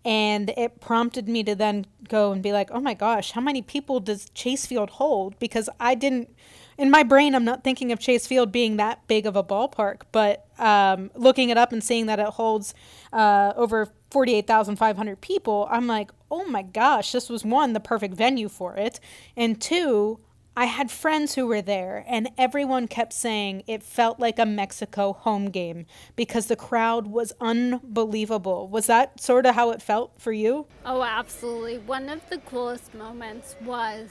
And 0.08 0.54
it 0.56 0.80
prompted 0.80 1.28
me 1.28 1.44
to 1.44 1.54
then 1.54 1.86
go 2.08 2.32
and 2.32 2.42
be 2.42 2.54
like, 2.54 2.70
oh 2.72 2.80
my 2.80 2.94
gosh, 2.94 3.32
how 3.32 3.42
many 3.42 3.62
people 3.62 4.00
does 4.00 4.30
Chase 4.30 4.66
Field 4.66 4.92
hold? 4.92 5.38
Because 5.38 5.70
I 5.82 5.96
didn't, 5.96 6.34
in 6.78 6.90
my 6.90 7.04
brain, 7.04 7.36
I'm 7.36 7.44
not 7.44 7.66
thinking 7.66 7.92
of 7.92 8.00
Chase 8.00 8.26
Field 8.26 8.50
being 8.50 8.78
that 8.78 9.06
big 9.10 9.26
of 9.26 9.36
a 9.36 9.44
ballpark, 9.44 10.04
but 10.14 10.48
um, 10.60 11.12
looking 11.14 11.50
it 11.50 11.58
up 11.58 11.74
and 11.74 11.84
seeing 11.84 12.06
that 12.06 12.22
it 12.22 12.28
holds 12.28 12.74
uh, 13.12 13.52
over 13.58 13.90
48,500 14.12 15.20
people, 15.20 15.68
I'm 15.70 15.88
like, 15.88 16.12
oh 16.32 16.46
my 16.46 16.62
gosh, 16.62 17.12
this 17.12 17.28
was 17.28 17.44
one, 17.44 17.74
the 17.74 17.82
perfect 17.82 18.14
venue 18.14 18.48
for 18.48 18.78
it. 18.78 19.02
And 19.36 19.60
two, 19.60 20.22
I 20.58 20.66
had 20.66 20.90
friends 20.90 21.36
who 21.36 21.46
were 21.46 21.62
there, 21.62 22.04
and 22.08 22.32
everyone 22.36 22.88
kept 22.88 23.14
saying 23.14 23.62
it 23.68 23.84
felt 23.84 24.20
like 24.20 24.40
a 24.40 24.46
Mexico 24.46 25.14
home 25.14 25.52
game 25.52 25.86
because 26.16 26.48
the 26.48 26.56
crowd 26.56 27.06
was 27.06 27.32
unbelievable. 27.40 28.68
Was 28.68 28.88
that 28.88 29.22
sort 29.22 29.46
of 29.46 29.54
how 29.54 29.70
it 29.70 29.84
felt 29.84 30.14
for 30.18 30.32
you? 30.32 30.66
Oh, 30.84 31.04
absolutely. 31.04 31.78
One 31.78 32.10
of 32.10 32.28
the 32.32 32.40
coolest 32.40 32.96
moments 32.96 33.56
was 33.62 34.10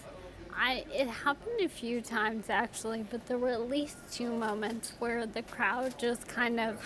I 0.56 0.84
it 0.94 1.08
happened 1.08 1.62
a 1.62 1.68
few 1.68 2.00
times 2.00 2.48
actually, 2.48 3.04
but 3.10 3.26
there 3.26 3.38
were 3.38 3.48
at 3.48 3.68
least 3.68 3.96
two 4.12 4.30
moments 4.32 4.92
where 5.00 5.26
the 5.26 5.42
crowd 5.42 5.98
just 5.98 6.28
kind 6.28 6.60
of 6.60 6.80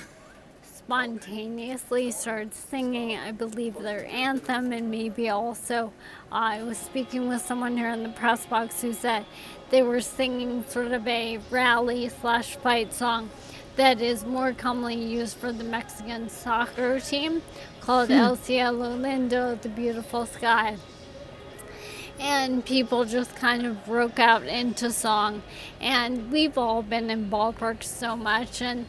spontaneously 0.91 2.11
started 2.11 2.53
singing, 2.53 3.17
I 3.17 3.31
believe, 3.31 3.79
their 3.79 4.07
anthem, 4.07 4.73
and 4.73 4.91
maybe 4.91 5.29
also 5.29 5.93
uh, 6.33 6.35
I 6.35 6.65
was 6.65 6.79
speaking 6.79 7.29
with 7.29 7.43
someone 7.43 7.77
here 7.77 7.91
in 7.91 8.03
the 8.03 8.09
press 8.09 8.45
box 8.45 8.83
who 8.83 8.93
said 8.93 9.25
they 9.71 9.85
were 9.85 10.01
singing 10.01 10.65
sort 10.67 10.91
of 10.91 11.07
a 11.07 11.39
rally 11.49 12.09
slash 12.09 12.57
fight 12.57 12.93
song 12.93 13.31
that 13.77 14.01
is 14.01 14.25
more 14.25 14.53
commonly 14.53 14.97
used 14.97 15.37
for 15.37 15.53
the 15.53 15.63
Mexican 15.63 16.29
soccer 16.29 16.99
team 16.99 17.41
called 17.81 18.09
hmm. 18.09 18.15
El 18.15 18.35
Cielo 18.35 18.97
Lindo, 18.97 19.63
the 19.63 19.69
beautiful 19.69 20.27
sky 20.27 20.77
and 22.19 22.65
people 22.67 23.05
just 23.05 23.35
kind 23.37 23.65
of 23.65 23.87
broke 23.87 24.19
out 24.19 24.43
into 24.43 24.91
song. 24.91 25.43
And 25.81 26.31
we've 26.31 26.59
all 26.59 26.83
been 26.83 27.09
in 27.11 27.31
ballparks 27.31 27.85
so 27.85 28.15
much, 28.15 28.61
and 28.61 28.85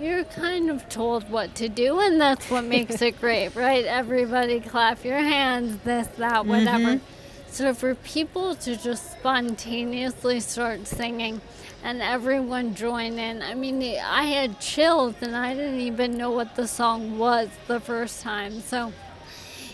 you're 0.00 0.24
kind 0.24 0.70
of 0.70 0.88
told 0.88 1.28
what 1.30 1.54
to 1.56 1.68
do, 1.68 2.00
and 2.00 2.20
that's 2.20 2.50
what 2.50 2.64
makes 2.64 3.02
it 3.02 3.20
great, 3.20 3.54
right? 3.54 3.84
Everybody 3.84 4.60
clap 4.60 5.04
your 5.04 5.18
hands, 5.18 5.78
this, 5.84 6.06
that, 6.18 6.46
whatever. 6.46 6.96
Mm-hmm. 6.96 7.04
So 7.52 7.74
for 7.74 7.94
people 7.96 8.54
to 8.56 8.76
just 8.76 9.12
spontaneously 9.12 10.38
start 10.40 10.86
singing 10.86 11.40
and 11.82 12.00
everyone 12.00 12.74
join 12.76 13.18
in, 13.18 13.42
I 13.42 13.54
mean, 13.54 13.82
I 13.82 14.24
had 14.24 14.60
chills 14.60 15.16
and 15.20 15.34
I 15.34 15.54
didn't 15.54 15.80
even 15.80 16.16
know 16.16 16.30
what 16.30 16.54
the 16.54 16.68
song 16.68 17.18
was 17.18 17.48
the 17.66 17.80
first 17.80 18.22
time. 18.22 18.60
So 18.60 18.92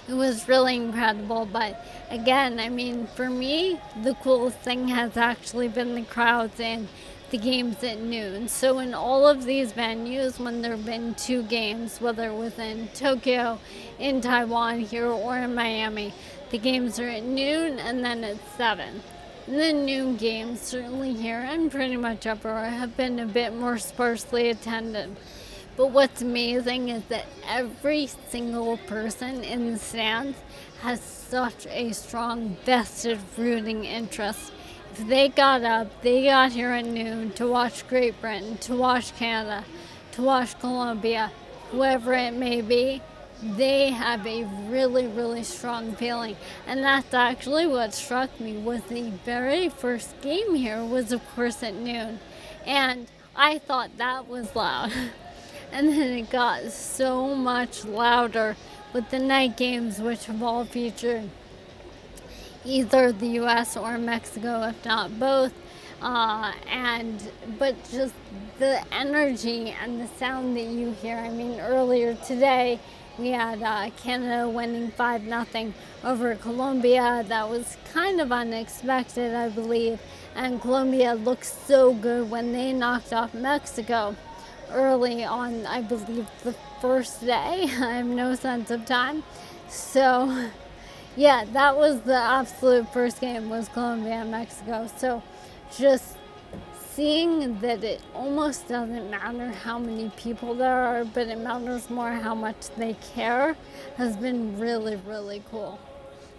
it 0.09 0.15
was 0.15 0.49
really 0.49 0.77
incredible. 0.77 1.45
But 1.45 1.85
again, 2.11 2.59
I 2.59 2.71
mean, 2.71 3.09
for 3.09 3.29
me, 3.29 3.79
the 4.03 4.15
coolest 4.15 4.59
thing 4.59 4.89
has 4.89 5.17
actually 5.19 5.69
been 5.69 5.95
the 5.95 6.03
crowds 6.03 6.59
and 6.59 6.89
the 7.31 7.39
games 7.39 7.83
at 7.83 8.01
noon. 8.01 8.49
So 8.49 8.79
in 8.79 8.95
all 8.95 9.27
of 9.27 9.45
these 9.45 9.73
venues, 9.73 10.39
when 10.39 10.62
there 10.62 10.77
have 10.77 10.87
been 10.87 11.15
two 11.15 11.43
games, 11.43 12.01
whether 12.01 12.33
within 12.33 12.89
Tokyo, 12.95 13.59
in 13.99 14.21
Taiwan, 14.21 14.81
here, 14.81 15.07
or 15.07 15.37
in 15.37 15.55
Miami, 15.55 16.15
the 16.51 16.59
games 16.59 17.01
are 17.01 17.09
at 17.09 17.25
noon 17.25 17.79
and 17.79 18.05
then 18.05 18.23
at 18.23 18.37
7. 18.57 19.03
And 19.47 19.61
the 19.61 19.73
noon 19.73 20.17
games, 20.17 20.61
certainly 20.61 21.15
here 21.15 21.41
and 21.41 21.71
pretty 21.71 21.97
much 21.97 22.27
everywhere, 22.27 22.71
have 22.71 22.97
been 22.97 23.19
a 23.19 23.27
bit 23.27 23.55
more 23.55 23.79
sparsely 23.79 24.51
attended. 24.51 25.17
But 25.77 25.91
what's 25.91 26.23
amazing 26.23 26.89
is 26.89 27.05
that 27.07 27.27
every 27.47 28.07
single 28.07 28.79
person 28.79 29.45
in 29.45 29.73
the 29.73 29.79
stands 29.79 30.39
has 30.81 31.01
such 31.01 31.67
a 31.67 31.93
strong 31.93 32.57
vested 32.65 33.19
rooting 33.37 33.85
interest 33.85 34.53
they 34.99 35.29
got 35.29 35.63
up, 35.63 36.03
they 36.03 36.25
got 36.25 36.53
here 36.53 36.71
at 36.71 36.85
noon 36.85 37.33
to 37.33 37.47
watch 37.47 37.87
Great 37.89 38.21
Britain, 38.21 38.59
to 38.59 38.77
watch 38.77 39.15
Canada, 39.17 39.65
to 40.13 40.23
watch 40.23 40.59
Colombia, 40.59 41.31
whoever 41.71 42.13
it 42.13 42.35
may 42.35 42.61
be, 42.61 43.03
they 43.43 43.91
have 43.91 44.27
a 44.27 44.45
really, 44.69 45.07
really 45.07 45.43
strong 45.43 45.95
feeling. 45.97 46.37
And 46.67 46.83
that's 46.83 47.13
actually 47.13 47.67
what 47.67 47.93
struck 47.93 48.41
me 48.41 48.57
was 48.57 48.83
the 48.85 49.11
very 49.25 49.69
first 49.69 50.19
game 50.23 50.55
here 50.55 50.83
was 50.85 51.13
of 51.13 51.21
course 51.35 51.63
at 51.63 51.75
noon. 51.75 52.19
And 52.65 53.07
I 53.35 53.59
thought 53.59 53.97
that 53.99 54.29
was 54.29 54.57
loud. 54.57 54.93
and 55.73 55.89
then 55.89 56.19
it 56.19 56.31
got 56.31 56.71
so 56.71 57.35
much 57.35 57.85
louder 57.85 58.57
with 58.93 59.11
the 59.11 59.19
night 59.19 59.57
games 59.57 59.99
which 60.01 60.25
have 60.27 60.43
all 60.43 60.65
featured 60.65 61.29
either 62.67 63.13
the 63.13 63.29
U.S. 63.41 63.77
or 63.77 63.99
Mexico, 63.99 64.63
if 64.69 64.85
not 64.85 65.19
both. 65.19 65.53
Uh, 66.03 66.53
and 66.71 67.31
but 67.59 67.75
just 67.91 68.15
the 68.59 68.83
energy 68.93 69.75
and 69.81 70.01
the 70.01 70.07
sound 70.19 70.57
that 70.57 70.67
you 70.67 70.93
hear. 70.93 71.17
I 71.17 71.31
mean, 71.31 71.59
earlier 71.59 72.15
today 72.15 72.79
we 73.19 73.31
had 73.31 73.63
uh, 73.63 73.91
Canada 73.97 74.49
winning 74.49 74.91
five 74.91 75.23
nothing 75.23 75.73
over 76.05 76.35
Colombia. 76.35 77.25
That 77.27 77.49
was 77.49 77.77
kind 77.93 78.21
of 78.21 78.31
unexpected, 78.31 79.35
I 79.35 79.49
believe. 79.49 80.01
And 80.35 80.61
Colombia 80.61 81.15
looked 81.15 81.47
so 81.47 81.95
good 81.95 82.31
when 82.31 82.53
they 82.53 82.73
knocked 82.73 83.13
off 83.13 83.33
Mexico 83.33 84.17
early 84.71 85.25
on. 85.25 85.65
I 85.65 85.81
believe 85.81 86.27
the 86.45 86.55
first 86.83 87.23
day. 87.23 87.63
I 87.63 87.95
have 87.95 88.07
no 88.07 88.35
sense 88.35 88.71
of 88.71 88.85
time. 88.85 89.23
So 89.69 90.51
yeah, 91.17 91.45
that 91.53 91.77
was 91.77 92.01
the 92.03 92.15
absolute 92.15 92.93
first 92.93 93.21
game 93.21 93.49
was 93.49 93.69
Colombia 93.69 94.15
and 94.15 94.31
Mexico. 94.31 94.89
So 94.99 95.23
just 95.77 96.17
seeing 96.97 97.59
that 97.61 97.83
it 97.83 98.01
almost 98.15 98.69
doesn't 98.69 99.11
matter 99.11 99.49
how 99.49 99.79
many 99.79 100.11
people 100.17 100.55
there 100.55 100.75
are, 100.75 101.05
but 101.05 101.29
it 101.29 101.39
matters 101.39 101.91
more 101.91 102.11
how 102.11 102.35
much 102.35 102.69
they 102.77 102.95
care 103.15 103.57
has 103.97 104.17
been 104.17 104.59
really, 104.59 104.97
really 104.97 105.43
cool. 105.51 105.79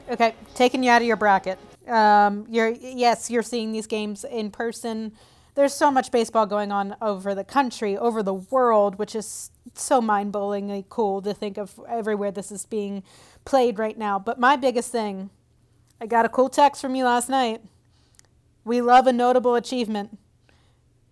Okay, 0.10 0.36
taking 0.56 0.84
you 0.84 0.90
out 0.90 1.02
of 1.02 1.08
your 1.08 1.18
bracket. 1.18 1.60
Um, 1.88 2.46
you're 2.50 2.70
yes, 2.70 3.30
you're 3.30 3.44
seeing 3.44 3.72
these 3.72 3.88
games 3.88 4.24
in 4.24 4.52
person. 4.52 5.13
There's 5.58 5.74
so 5.74 5.89
much 5.89 6.12
baseball 6.12 6.46
going 6.46 6.72
on 6.72 6.96
over 7.02 7.34
the 7.34 7.43
country, 7.43 7.98
over 7.98 8.22
the 8.22 8.36
world, 8.36 9.00
which 9.00 9.15
is 9.15 9.50
so 9.74 10.00
mind-blowingly 10.00 10.86
cool 10.88 11.20
to 11.24 11.34
think 11.34 11.58
of 11.58 11.80
everywhere 11.89 12.30
this 12.30 12.52
is 12.52 12.67
being 12.67 13.02
played 13.43 13.80
right 13.80 13.98
now. 13.98 14.20
But 14.20 14.39
my 14.39 14.56
biggest 14.56 14.91
thing, 14.91 15.32
I 16.00 16.06
got 16.06 16.26
a 16.26 16.30
cool 16.30 16.48
text 16.48 16.80
from 16.80 16.93
you 16.93 17.06
last 17.06 17.28
night. 17.28 17.62
We 18.65 18.82
love 18.82 19.08
a 19.08 19.12
notable 19.12 19.56
achievement. 19.56 20.20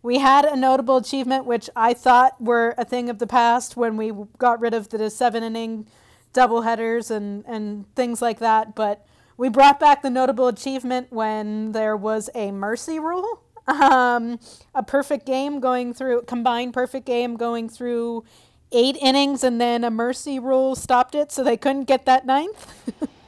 We 0.04 0.20
had 0.20 0.46
a 0.46 0.56
notable 0.56 0.98
achievement, 0.98 1.48
which 1.48 1.68
I 1.76 1.96
thought 1.96 2.40
were 2.40 2.76
a 2.78 2.86
thing 2.86 3.10
of 3.10 3.18
the 3.18 3.26
past 3.26 3.76
when 3.76 3.98
we 3.98 4.12
got 4.38 4.62
rid 4.62 4.76
of 4.76 4.90
the 4.90 5.10
seven 5.10 5.42
inning 5.42 5.88
doubleheaders 6.36 7.10
and, 7.10 7.44
and 7.48 7.92
things 7.96 8.22
like 8.22 8.38
that. 8.38 8.76
But 8.76 9.08
we 9.38 9.50
brought 9.50 9.80
back 9.80 10.04
the 10.04 10.12
notable 10.12 10.48
achievement 10.48 11.08
when 11.10 11.72
there 11.72 11.98
was 11.98 12.30
a 12.36 12.52
mercy 12.52 13.00
rule. 13.00 13.42
Um, 13.68 14.40
a 14.76 14.84
perfect 14.84 15.26
game 15.26 15.60
going 15.60 15.94
through, 15.94 16.24
combined 16.24 16.74
perfect 16.74 17.06
game 17.06 17.36
going 17.36 17.68
through 17.68 18.24
eight 18.72 18.98
innings 19.02 19.44
and 19.44 19.60
then 19.60 19.84
a 19.84 19.90
mercy 19.90 20.38
rule 20.38 20.76
stopped 20.76 21.16
it 21.16 21.32
so 21.32 21.44
they 21.44 21.58
couldn't 21.58 21.86
get 21.86 22.06
that 22.06 22.26
ninth? 22.26 22.74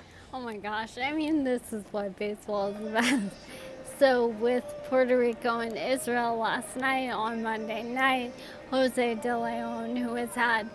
oh 0.33 0.41
my 0.41 0.57
gosh. 0.57 0.97
I 0.97 1.11
mean, 1.11 1.43
this 1.43 1.73
is 1.73 1.83
what 1.91 2.17
baseball 2.17 2.67
is 2.67 2.87
about. 2.87 3.21
so, 3.99 4.27
with 4.27 4.63
Puerto 4.89 5.17
Rico 5.17 5.59
and 5.59 5.77
Israel 5.77 6.37
last 6.37 6.75
night 6.75 7.09
on 7.09 7.41
Monday 7.41 7.83
night, 7.83 8.33
Jose 8.69 9.15
De 9.15 9.39
Leon, 9.39 9.95
who 9.95 10.15
has 10.15 10.33
had 10.35 10.69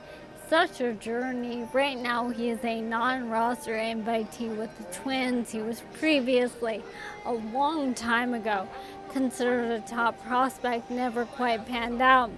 such 0.48 0.81
a 0.81 0.92
journey. 0.94 1.66
Right 1.72 1.96
now, 1.96 2.29
he 2.29 2.51
is 2.51 2.62
a 2.64 2.81
non 2.81 3.31
roster 3.31 3.72
invitee 3.72 4.55
with 4.55 4.77
the 4.77 4.85
Twins. 4.94 5.51
He 5.51 5.61
was 5.61 5.83
previously, 5.94 6.83
a 7.25 7.33
long 7.33 7.94
time 7.94 8.35
ago, 8.35 8.68
considered 9.12 9.70
a 9.70 9.81
top 9.81 10.22
prospect, 10.25 10.90
never 10.90 11.25
quite 11.25 11.66
panned 11.66 12.03
out. 12.03 12.31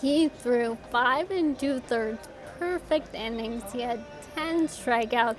He 0.00 0.28
threw 0.28 0.76
five 0.90 1.30
and 1.30 1.58
two 1.58 1.80
thirds 1.80 2.28
perfect 2.58 3.14
innings. 3.14 3.72
He 3.72 3.82
had 3.82 4.04
10 4.34 4.68
strikeouts, 4.68 5.36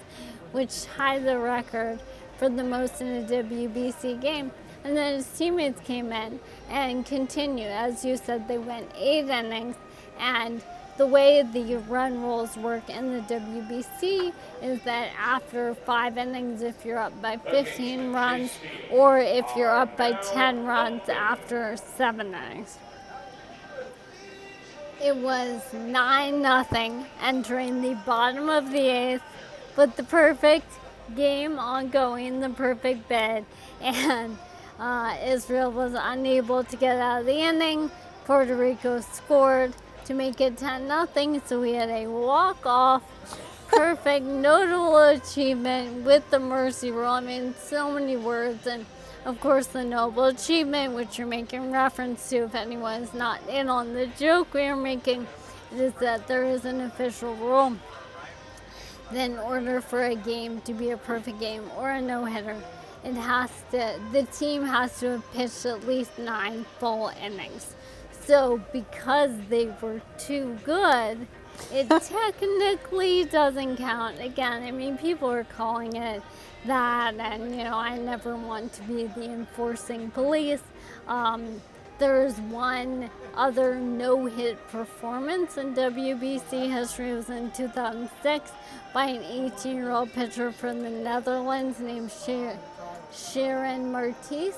which 0.51 0.83
tied 0.83 1.25
the 1.25 1.37
record 1.37 1.99
for 2.37 2.49
the 2.49 2.63
most 2.63 3.01
in 3.01 3.23
a 3.23 3.27
WBC 3.27 4.21
game. 4.21 4.51
And 4.83 4.95
then 4.95 5.15
his 5.15 5.27
teammates 5.27 5.81
came 5.81 6.11
in 6.11 6.39
and 6.69 7.05
continued. 7.05 7.71
As 7.71 8.05
you 8.05 8.17
said, 8.17 8.47
they 8.47 8.57
went 8.57 8.91
eight 8.95 9.27
innings. 9.29 9.75
And 10.19 10.61
the 10.97 11.05
way 11.05 11.41
the 11.41 11.75
run 11.89 12.21
rules 12.21 12.55
work 12.55 12.89
in 12.89 13.13
the 13.13 13.21
WBC 13.21 14.31
is 14.61 14.81
that 14.83 15.09
after 15.19 15.75
five 15.75 16.17
innings, 16.17 16.61
if 16.61 16.85
you're 16.85 16.99
up 16.99 17.21
by 17.21 17.37
15 17.37 18.13
runs, 18.13 18.51
or 18.89 19.19
if 19.19 19.45
you're 19.57 19.75
up 19.75 19.97
by 19.97 20.13
10 20.13 20.65
runs 20.65 21.07
after 21.09 21.75
seven 21.75 22.33
innings. 22.33 22.77
It 25.03 25.15
was 25.17 25.61
9 25.73 26.41
nothing 26.41 27.05
entering 27.21 27.81
the 27.81 27.95
bottom 28.05 28.47
of 28.47 28.71
the 28.71 28.87
eighth 28.87 29.23
with 29.75 29.97
the 29.97 30.03
perfect 30.03 30.71
game 31.15 31.59
ongoing, 31.59 32.39
the 32.39 32.49
perfect 32.49 33.09
bid, 33.09 33.45
and 33.81 34.37
uh, 34.79 35.17
Israel 35.25 35.71
was 35.71 35.93
unable 35.93 36.63
to 36.63 36.77
get 36.77 36.97
out 36.97 37.21
of 37.21 37.25
the 37.25 37.35
inning. 37.35 37.91
Puerto 38.23 38.55
Rico 38.55 39.01
scored 39.01 39.73
to 40.05 40.13
make 40.13 40.39
it 40.41 40.57
10 40.57 40.87
nothing, 40.87 41.41
so 41.45 41.61
we 41.61 41.73
had 41.73 41.89
a 41.89 42.07
walk 42.07 42.65
off, 42.65 43.03
perfect, 43.67 44.25
notable 44.47 44.97
achievement 44.97 46.03
with 46.03 46.29
the 46.29 46.39
mercy 46.39 46.91
rule. 46.91 47.05
I 47.05 47.21
mean, 47.21 47.53
so 47.57 47.91
many 47.91 48.15
words 48.17 48.65
and 48.67 48.85
of 49.25 49.39
course, 49.39 49.65
the 49.65 49.83
noble 49.83 50.25
achievement, 50.25 50.93
which 50.93 51.17
you're 51.17 51.25
making 51.25 51.71
reference 51.71 52.29
to, 52.29 52.43
if 52.43 52.53
anyone 52.53 53.01
is 53.01 53.13
not 53.15 53.39
in 53.49 53.69
on 53.69 53.95
the 53.95 54.05
joke 54.05 54.53
we 54.53 54.61
are 54.61 54.75
making, 54.75 55.25
is 55.73 55.93
that 55.95 56.27
there 56.27 56.43
is 56.43 56.63
an 56.63 56.81
official 56.81 57.33
rule 57.35 57.75
that 59.11 59.31
in 59.31 59.39
order 59.39 59.81
for 59.81 60.03
a 60.03 60.15
game 60.15 60.61
to 60.61 60.75
be 60.75 60.91
a 60.91 60.97
perfect 60.97 61.39
game 61.39 61.63
or 61.75 61.89
a 61.89 61.99
no-hitter, 61.99 62.55
it 63.03 63.15
has 63.15 63.49
to 63.71 63.99
the 64.11 64.23
team 64.23 64.63
has 64.63 64.99
to 64.99 65.13
have 65.13 65.33
pitched 65.33 65.65
at 65.65 65.87
least 65.87 66.19
nine 66.19 66.63
full 66.79 67.11
innings. 67.19 67.75
So 68.25 68.61
because 68.73 69.31
they 69.49 69.71
were 69.81 70.01
too 70.17 70.57
good, 70.63 71.27
it 71.71 71.89
technically 72.01 73.25
doesn't 73.25 73.77
count. 73.77 74.19
Again, 74.19 74.63
I 74.63 74.71
mean, 74.71 74.97
people 74.97 75.29
are 75.29 75.43
calling 75.43 75.95
it 75.95 76.21
that, 76.65 77.15
and 77.15 77.51
you 77.51 77.63
know, 77.63 77.77
I 77.77 77.97
never 77.97 78.35
want 78.35 78.73
to 78.73 78.81
be 78.83 79.05
the 79.07 79.25
enforcing 79.25 80.09
police. 80.11 80.63
Um, 81.07 81.61
there's 81.97 82.37
one 82.41 83.09
other 83.35 83.75
no 83.75 84.25
hit 84.25 84.57
performance 84.69 85.57
in 85.57 85.73
WBC 85.73 86.69
history. 86.71 87.11
It 87.11 87.15
was 87.15 87.29
in 87.29 87.51
2006 87.51 88.51
by 88.93 89.05
an 89.05 89.23
18 89.23 89.75
year 89.75 89.91
old 89.91 90.11
pitcher 90.11 90.51
from 90.51 90.81
the 90.81 90.89
Netherlands 90.89 91.79
named 91.79 92.09
Shairon 92.09 93.91
Martis. 93.91 94.57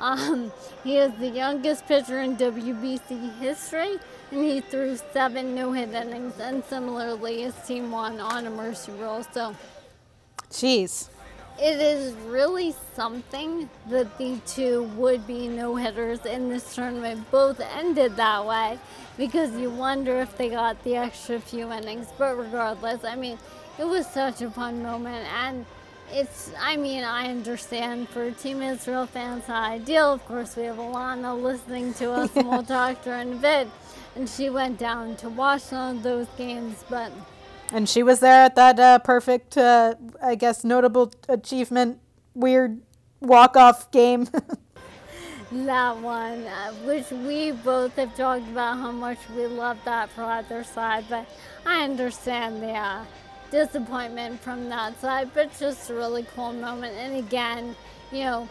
Um, 0.00 0.52
he 0.84 0.96
is 0.96 1.12
the 1.18 1.28
youngest 1.28 1.86
pitcher 1.86 2.20
in 2.20 2.36
WBC 2.36 3.38
history, 3.38 3.98
and 4.30 4.44
he 4.44 4.60
threw 4.60 4.96
seven 5.12 5.54
no 5.54 5.72
hit 5.72 5.90
innings. 5.90 6.38
And 6.38 6.64
similarly, 6.64 7.42
his 7.42 7.54
team 7.66 7.90
won 7.90 8.20
on 8.20 8.46
a 8.46 8.50
mercy 8.50 8.92
rule. 8.92 9.24
So, 9.32 9.54
jeez 10.50 11.08
it 11.60 11.80
is 11.80 12.14
really 12.26 12.72
something 12.94 13.68
that 13.90 14.16
the 14.16 14.38
two 14.46 14.84
would 14.96 15.26
be 15.26 15.48
no 15.48 15.74
hitters 15.74 16.24
in 16.24 16.48
this 16.48 16.74
tournament 16.74 17.28
both 17.32 17.60
ended 17.60 18.14
that 18.16 18.46
way 18.46 18.78
because 19.16 19.52
you 19.56 19.68
wonder 19.68 20.20
if 20.20 20.36
they 20.38 20.50
got 20.50 20.82
the 20.84 20.94
extra 20.94 21.40
few 21.40 21.72
innings. 21.72 22.06
But 22.16 22.38
regardless, 22.38 23.02
I 23.02 23.16
mean, 23.16 23.38
it 23.78 23.84
was 23.84 24.06
such 24.06 24.40
a 24.40 24.50
fun 24.50 24.84
moment. 24.84 25.26
And 25.34 25.66
it's, 26.12 26.52
I 26.58 26.76
mean, 26.76 27.04
I 27.04 27.28
understand 27.28 28.08
for 28.08 28.30
Team 28.30 28.62
Israel 28.62 29.06
fans 29.06 29.48
not 29.48 29.70
ideal. 29.70 30.12
Of 30.12 30.24
course, 30.26 30.56
we 30.56 30.64
have 30.64 30.76
Alana 30.76 31.40
listening 31.40 31.94
to 31.94 32.12
us 32.12 32.34
and 32.36 32.48
we'll 32.48 32.62
talk 32.78 33.02
to 33.02 33.10
her 33.10 33.16
in 33.16 33.32
a 33.32 33.36
bit. 33.36 33.68
And 34.16 34.28
she 34.28 34.50
went 34.50 34.78
down 34.78 35.16
to 35.16 35.28
watch 35.28 35.62
some 35.62 35.98
of 35.98 36.02
those 36.02 36.26
games, 36.36 36.84
but 36.88 37.12
and 37.70 37.88
she 37.88 38.02
was 38.02 38.20
there 38.20 38.44
at 38.44 38.56
that 38.56 38.80
uh, 38.80 38.98
perfect, 39.00 39.58
uh, 39.58 39.94
I 40.22 40.34
guess, 40.34 40.64
notable 40.64 41.12
achievement, 41.28 42.00
weird 42.34 42.80
walk 43.20 43.56
off 43.56 43.90
game. 43.90 44.26
that 45.52 45.96
one, 45.98 46.44
uh, 46.44 46.72
which 46.84 47.10
we 47.10 47.52
both 47.52 47.94
have 47.96 48.16
talked 48.16 48.48
about 48.48 48.78
how 48.78 48.92
much 48.92 49.18
we 49.36 49.46
love 49.46 49.78
that 49.84 50.08
for 50.10 50.22
either 50.22 50.64
side, 50.64 51.04
but 51.10 51.28
I 51.66 51.84
understand 51.84 52.62
the 52.62 52.74
disappointment 53.50 54.40
from 54.40 54.68
that 54.68 55.00
side, 55.00 55.30
but 55.34 55.56
just 55.58 55.90
a 55.90 55.94
really 55.94 56.26
cool 56.34 56.52
moment. 56.52 56.94
And 56.96 57.16
again, 57.16 57.74
you 58.12 58.24
know, 58.24 58.48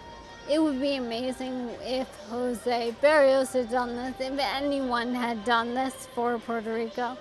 it 0.50 0.62
would 0.62 0.80
be 0.80 0.96
amazing 0.96 1.70
if 1.82 2.08
Jose 2.30 2.96
Berrios 3.02 3.54
had 3.54 3.70
done 3.70 3.96
this, 3.96 4.16
if 4.20 4.40
anyone 4.40 5.14
had 5.14 5.44
done 5.44 5.74
this 5.74 6.08
for 6.16 6.40
Puerto 6.40 6.74
Rico. 6.74 7.18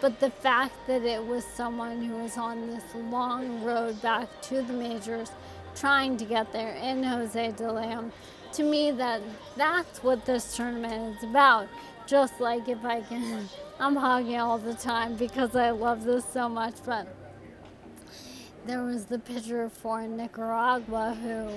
But 0.00 0.20
the 0.20 0.30
fact 0.30 0.74
that 0.86 1.02
it 1.02 1.24
was 1.24 1.44
someone 1.44 2.02
who 2.02 2.16
was 2.18 2.36
on 2.36 2.68
this 2.68 2.84
long 2.94 3.64
road 3.64 4.00
back 4.00 4.28
to 4.42 4.62
the 4.62 4.72
majors, 4.72 5.30
trying 5.74 6.16
to 6.18 6.24
get 6.24 6.52
there 6.52 6.74
in 6.74 7.02
Jose 7.02 7.52
De 7.52 7.72
Leon, 7.72 8.12
to 8.52 8.62
me 8.62 8.92
that 8.92 9.20
that's 9.56 10.02
what 10.02 10.24
this 10.24 10.56
tournament 10.56 11.16
is 11.16 11.24
about. 11.24 11.68
Just 12.06 12.40
like 12.40 12.68
if 12.68 12.84
I 12.84 13.00
can, 13.02 13.48
I'm 13.80 13.96
hogging 13.96 14.38
all 14.38 14.58
the 14.58 14.74
time 14.74 15.16
because 15.16 15.56
I 15.56 15.70
love 15.70 16.04
this 16.04 16.24
so 16.24 16.48
much. 16.48 16.74
But 16.86 17.06
there 18.66 18.82
was 18.82 19.06
the 19.06 19.18
pitcher 19.18 19.68
for 19.68 20.02
Nicaragua 20.06 21.16
who 21.22 21.50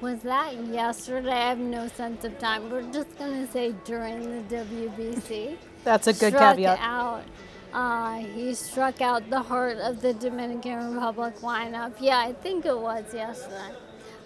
was 0.00 0.20
that 0.22 0.54
yesterday? 0.66 1.32
I 1.32 1.48
have 1.48 1.58
no 1.58 1.88
sense 1.88 2.24
of 2.24 2.38
time. 2.38 2.70
We're 2.70 2.90
just 2.92 3.16
gonna 3.18 3.46
say 3.50 3.74
during 3.84 4.48
the 4.48 4.56
WBC. 4.56 5.56
That's 5.84 6.06
a 6.06 6.12
good 6.12 6.34
struck 6.34 6.56
caveat. 6.56 6.78
Out. 6.80 7.24
Uh, 7.72 8.18
he 8.18 8.54
struck 8.54 9.00
out 9.00 9.28
the 9.28 9.40
heart 9.40 9.76
of 9.78 10.00
the 10.00 10.14
Dominican 10.14 10.94
Republic 10.94 11.36
lineup. 11.40 11.94
Yeah, 12.00 12.18
I 12.18 12.32
think 12.32 12.64
it 12.64 12.78
was 12.78 13.12
yesterday. 13.12 13.74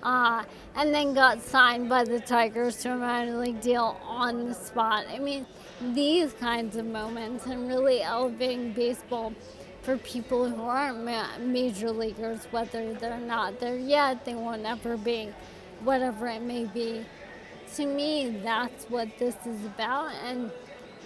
Uh, 0.03 0.45
and 0.75 0.93
then 0.95 1.15
got 1.15 1.41
signed 1.41 1.89
by 1.89 2.05
the 2.05 2.21
Tigers 2.21 2.77
to 2.79 2.93
a 2.93 2.97
minor 2.97 3.39
league 3.39 3.61
deal 3.61 3.97
on 4.05 4.49
the 4.49 4.55
spot. 4.55 5.05
I 5.09 5.19
mean, 5.19 5.47
these 5.93 6.33
kinds 6.35 6.77
of 6.77 6.87
moments 6.87 7.47
and 7.47 7.69
really 7.69 8.03
elevating 8.03 8.73
baseball 8.73 9.33
for 9.83 9.97
people 9.99 10.49
who 10.49 10.63
aren't 10.63 11.05
ma- 11.05 11.39
major 11.39 11.91
leaguers, 11.91 12.47
whether 12.51 12.95
they're 12.95 13.19
not 13.19 13.59
there 13.61 13.77
yet, 13.77 14.25
they 14.25 14.35
won't 14.35 14.65
ever 14.65 14.97
be, 14.97 15.31
whatever 15.83 16.27
it 16.29 16.43
may 16.43 16.65
be. 16.65 17.05
To 17.77 17.87
me, 17.87 18.41
that's 18.43 18.85
what 18.89 19.09
this 19.19 19.35
is 19.47 19.65
about. 19.65 20.13
And 20.25 20.51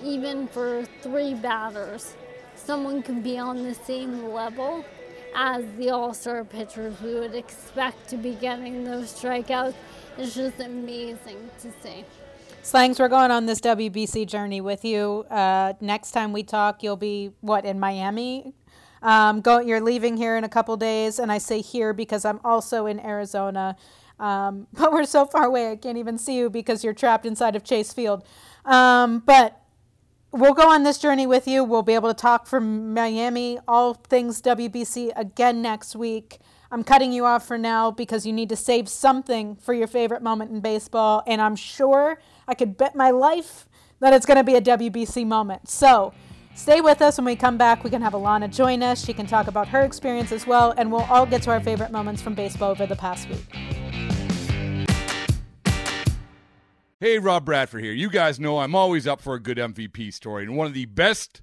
even 0.02 0.46
for 0.48 0.84
three 1.00 1.34
batters, 1.34 2.14
someone 2.54 3.02
can 3.02 3.22
be 3.22 3.38
on 3.38 3.62
the 3.62 3.74
same 3.74 4.32
level 4.32 4.84
as 5.34 5.64
the 5.76 5.90
all 5.90 6.14
star 6.14 6.44
pitchers 6.44 7.00
we 7.00 7.14
would 7.14 7.34
expect 7.34 8.08
to 8.08 8.16
be 8.16 8.34
getting 8.34 8.84
those 8.84 9.12
strikeouts. 9.12 9.74
It's 10.18 10.34
just 10.34 10.60
amazing 10.60 11.50
to 11.60 11.72
see. 11.82 12.04
Slangs, 12.62 12.98
we're 12.98 13.08
going 13.08 13.30
on 13.30 13.46
this 13.46 13.60
WBC 13.60 14.26
journey 14.26 14.60
with 14.60 14.84
you. 14.84 15.24
Uh, 15.30 15.74
next 15.80 16.10
time 16.10 16.32
we 16.32 16.42
talk, 16.42 16.82
you'll 16.82 16.96
be 16.96 17.30
what 17.40 17.64
in 17.64 17.78
Miami. 17.78 18.54
Um, 19.06 19.40
go, 19.40 19.60
you're 19.60 19.80
leaving 19.80 20.16
here 20.16 20.36
in 20.36 20.42
a 20.42 20.48
couple 20.48 20.76
days, 20.76 21.20
and 21.20 21.30
I 21.30 21.38
say 21.38 21.60
here 21.60 21.92
because 21.92 22.24
I'm 22.24 22.40
also 22.42 22.86
in 22.86 22.98
Arizona. 22.98 23.76
Um, 24.18 24.66
but 24.72 24.92
we're 24.92 25.04
so 25.04 25.24
far 25.24 25.44
away, 25.44 25.70
I 25.70 25.76
can't 25.76 25.96
even 25.96 26.18
see 26.18 26.36
you 26.36 26.50
because 26.50 26.82
you're 26.82 26.92
trapped 26.92 27.24
inside 27.24 27.54
of 27.54 27.62
Chase 27.62 27.92
Field. 27.92 28.24
Um, 28.64 29.20
but 29.20 29.62
we'll 30.32 30.54
go 30.54 30.68
on 30.68 30.82
this 30.82 30.98
journey 30.98 31.24
with 31.24 31.46
you. 31.46 31.62
We'll 31.62 31.84
be 31.84 31.94
able 31.94 32.12
to 32.12 32.20
talk 32.20 32.48
from 32.48 32.92
Miami, 32.94 33.60
all 33.68 33.94
things 33.94 34.42
WBC 34.42 35.12
again 35.14 35.62
next 35.62 35.94
week. 35.94 36.40
I'm 36.72 36.82
cutting 36.82 37.12
you 37.12 37.24
off 37.24 37.46
for 37.46 37.56
now 37.56 37.92
because 37.92 38.26
you 38.26 38.32
need 38.32 38.48
to 38.48 38.56
save 38.56 38.88
something 38.88 39.54
for 39.54 39.72
your 39.72 39.86
favorite 39.86 40.20
moment 40.20 40.50
in 40.50 40.58
baseball. 40.58 41.22
And 41.28 41.40
I'm 41.40 41.54
sure 41.54 42.20
I 42.48 42.54
could 42.54 42.76
bet 42.76 42.96
my 42.96 43.10
life 43.10 43.68
that 44.00 44.12
it's 44.12 44.26
going 44.26 44.38
to 44.38 44.42
be 44.42 44.56
a 44.56 44.60
WBC 44.60 45.24
moment. 45.24 45.68
So 45.68 46.12
stay 46.56 46.80
with 46.80 47.00
us 47.00 47.18
when 47.18 47.26
we 47.26 47.36
come 47.36 47.56
back. 47.56 47.84
We 47.84 47.90
can 47.90 48.02
have 48.02 48.14
Alana 48.14 48.50
join 48.50 48.82
us. 48.82 49.04
She 49.04 49.12
can 49.12 49.26
talk 49.26 49.46
about 49.46 49.68
her 49.68 49.82
experience 49.82 50.32
as 50.32 50.46
well. 50.46 50.74
And 50.76 50.90
we'll 50.90 51.02
all 51.02 51.26
get 51.26 51.42
to 51.42 51.50
our 51.50 51.60
favorite 51.60 51.92
moments 51.92 52.20
from 52.20 52.34
baseball 52.34 52.72
over 52.72 52.86
the 52.86 52.96
past 52.96 53.28
week. 53.28 53.54
Hey, 56.98 57.18
Rob 57.18 57.44
Bradford 57.44 57.84
here. 57.84 57.92
You 57.92 58.08
guys 58.08 58.40
know 58.40 58.58
I'm 58.58 58.74
always 58.74 59.06
up 59.06 59.20
for 59.20 59.34
a 59.34 59.40
good 59.40 59.58
MVP 59.58 60.14
story, 60.14 60.44
and 60.44 60.56
one 60.56 60.66
of 60.66 60.72
the 60.72 60.86
best 60.86 61.42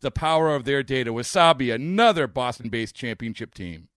the 0.00 0.10
power 0.10 0.54
of 0.54 0.64
their 0.64 0.82
data. 0.82 1.12
Wasabi, 1.12 1.74
another 1.74 2.26
Boston 2.26 2.68
based 2.68 2.94
championship 2.94 3.54
team. 3.54 3.88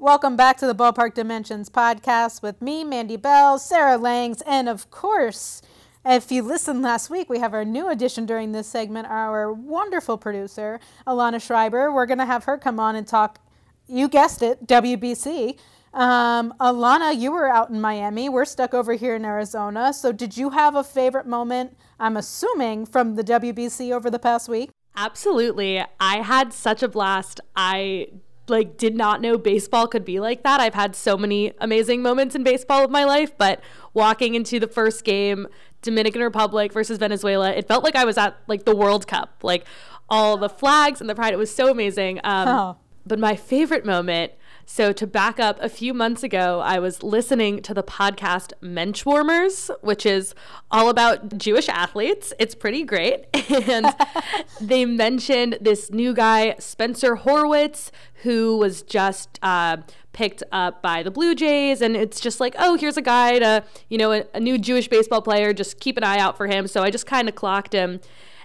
Welcome 0.00 0.36
back 0.36 0.56
to 0.58 0.66
the 0.66 0.74
Ballpark 0.74 1.12
Dimensions 1.12 1.68
podcast 1.68 2.40
with 2.40 2.62
me, 2.62 2.82
Mandy 2.82 3.18
Bell, 3.18 3.58
Sarah 3.58 3.98
Langs, 3.98 4.40
and 4.46 4.66
of 4.66 4.90
course, 4.90 5.60
If 6.04 6.30
you 6.30 6.42
listened 6.42 6.82
last 6.82 7.10
week, 7.10 7.28
we 7.28 7.38
have 7.40 7.54
our 7.54 7.64
new 7.64 7.88
addition 7.88 8.24
during 8.24 8.52
this 8.52 8.66
segment, 8.66 9.08
our 9.08 9.52
wonderful 9.52 10.16
producer, 10.16 10.80
Alana 11.06 11.42
Schreiber. 11.42 11.92
We're 11.92 12.06
going 12.06 12.18
to 12.18 12.26
have 12.26 12.44
her 12.44 12.56
come 12.56 12.78
on 12.78 12.96
and 12.96 13.06
talk, 13.06 13.40
you 13.86 14.08
guessed 14.08 14.42
it, 14.42 14.66
WBC. 14.66 15.58
Um, 15.92 16.54
Alana, 16.60 17.18
you 17.18 17.32
were 17.32 17.48
out 17.48 17.70
in 17.70 17.80
Miami. 17.80 18.28
We're 18.28 18.44
stuck 18.44 18.74
over 18.74 18.92
here 18.94 19.16
in 19.16 19.24
Arizona. 19.24 19.92
So, 19.92 20.12
did 20.12 20.36
you 20.36 20.50
have 20.50 20.74
a 20.74 20.84
favorite 20.84 21.26
moment, 21.26 21.76
I'm 21.98 22.16
assuming, 22.16 22.86
from 22.86 23.16
the 23.16 23.24
WBC 23.24 23.92
over 23.92 24.10
the 24.10 24.18
past 24.18 24.48
week? 24.48 24.70
Absolutely. 24.96 25.84
I 25.98 26.16
had 26.18 26.52
such 26.52 26.82
a 26.82 26.88
blast. 26.88 27.40
I 27.56 28.08
like 28.50 28.76
did 28.76 28.96
not 28.96 29.20
know 29.20 29.38
baseball 29.38 29.86
could 29.86 30.04
be 30.04 30.20
like 30.20 30.42
that. 30.42 30.60
I've 30.60 30.74
had 30.74 30.94
so 30.94 31.16
many 31.16 31.52
amazing 31.58 32.02
moments 32.02 32.34
in 32.34 32.42
baseball 32.42 32.84
of 32.84 32.90
my 32.90 33.04
life, 33.04 33.36
but 33.36 33.60
walking 33.94 34.34
into 34.34 34.58
the 34.60 34.68
first 34.68 35.04
game, 35.04 35.46
Dominican 35.82 36.22
Republic 36.22 36.72
versus 36.72 36.98
Venezuela, 36.98 37.50
it 37.52 37.68
felt 37.68 37.84
like 37.84 37.96
I 37.96 38.04
was 38.04 38.18
at 38.18 38.36
like 38.46 38.64
the 38.64 38.74
World 38.74 39.06
Cup. 39.06 39.38
Like 39.42 39.64
all 40.08 40.36
the 40.36 40.48
flags 40.48 41.00
and 41.00 41.08
the 41.08 41.14
pride, 41.14 41.32
it 41.32 41.38
was 41.38 41.54
so 41.54 41.70
amazing. 41.70 42.20
Um, 42.24 42.48
oh. 42.48 42.76
But 43.06 43.18
my 43.18 43.36
favorite 43.36 43.84
moment 43.84 44.32
so, 44.70 44.92
to 44.92 45.06
back 45.06 45.40
up, 45.40 45.58
a 45.62 45.68
few 45.70 45.94
months 45.94 46.22
ago, 46.22 46.60
I 46.60 46.78
was 46.78 47.02
listening 47.02 47.62
to 47.62 47.72
the 47.72 47.82
podcast 47.82 48.52
Menschwarmers, 48.62 49.70
which 49.80 50.04
is 50.04 50.34
all 50.70 50.90
about 50.90 51.38
Jewish 51.38 51.70
athletes. 51.70 52.34
It's 52.38 52.54
pretty 52.54 52.84
great. 52.84 53.24
And 53.68 53.86
they 54.60 54.84
mentioned 54.84 55.56
this 55.58 55.90
new 55.90 56.12
guy, 56.12 56.54
Spencer 56.58 57.16
Horwitz, 57.16 57.90
who 58.24 58.58
was 58.58 58.82
just 58.82 59.38
uh, 59.42 59.78
picked 60.12 60.42
up 60.52 60.82
by 60.82 61.02
the 61.02 61.10
Blue 61.10 61.34
Jays. 61.34 61.80
And 61.80 61.96
it's 61.96 62.20
just 62.20 62.38
like, 62.38 62.54
oh, 62.58 62.76
here's 62.76 62.98
a 62.98 63.02
guy 63.02 63.38
to, 63.38 63.64
you 63.88 63.96
know, 63.96 64.12
a, 64.12 64.24
a 64.34 64.38
new 64.38 64.58
Jewish 64.58 64.86
baseball 64.86 65.22
player. 65.22 65.54
Just 65.54 65.80
keep 65.80 65.96
an 65.96 66.04
eye 66.04 66.18
out 66.18 66.36
for 66.36 66.46
him. 66.46 66.68
So, 66.68 66.82
I 66.82 66.90
just 66.90 67.06
kind 67.06 67.26
of 67.26 67.34
clocked 67.34 67.72
him. 67.72 68.00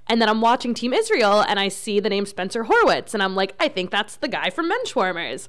And 0.08 0.22
then 0.22 0.28
I'm 0.28 0.42
watching 0.42 0.74
Team 0.74 0.94
Israel 0.94 1.46
and 1.48 1.60
I 1.60 1.70
see 1.70 2.00
the 2.00 2.10
name 2.10 2.26
Spencer 2.26 2.66
Horwitz. 2.66 3.14
And 3.14 3.24
I'm 3.24 3.36
like, 3.36 3.56
I 3.60 3.68
think 3.68 3.90
that's 3.90 4.18
the 4.18 4.28
guy 4.28 4.50
from 4.50 4.70
Menschwarmers. 4.70 5.48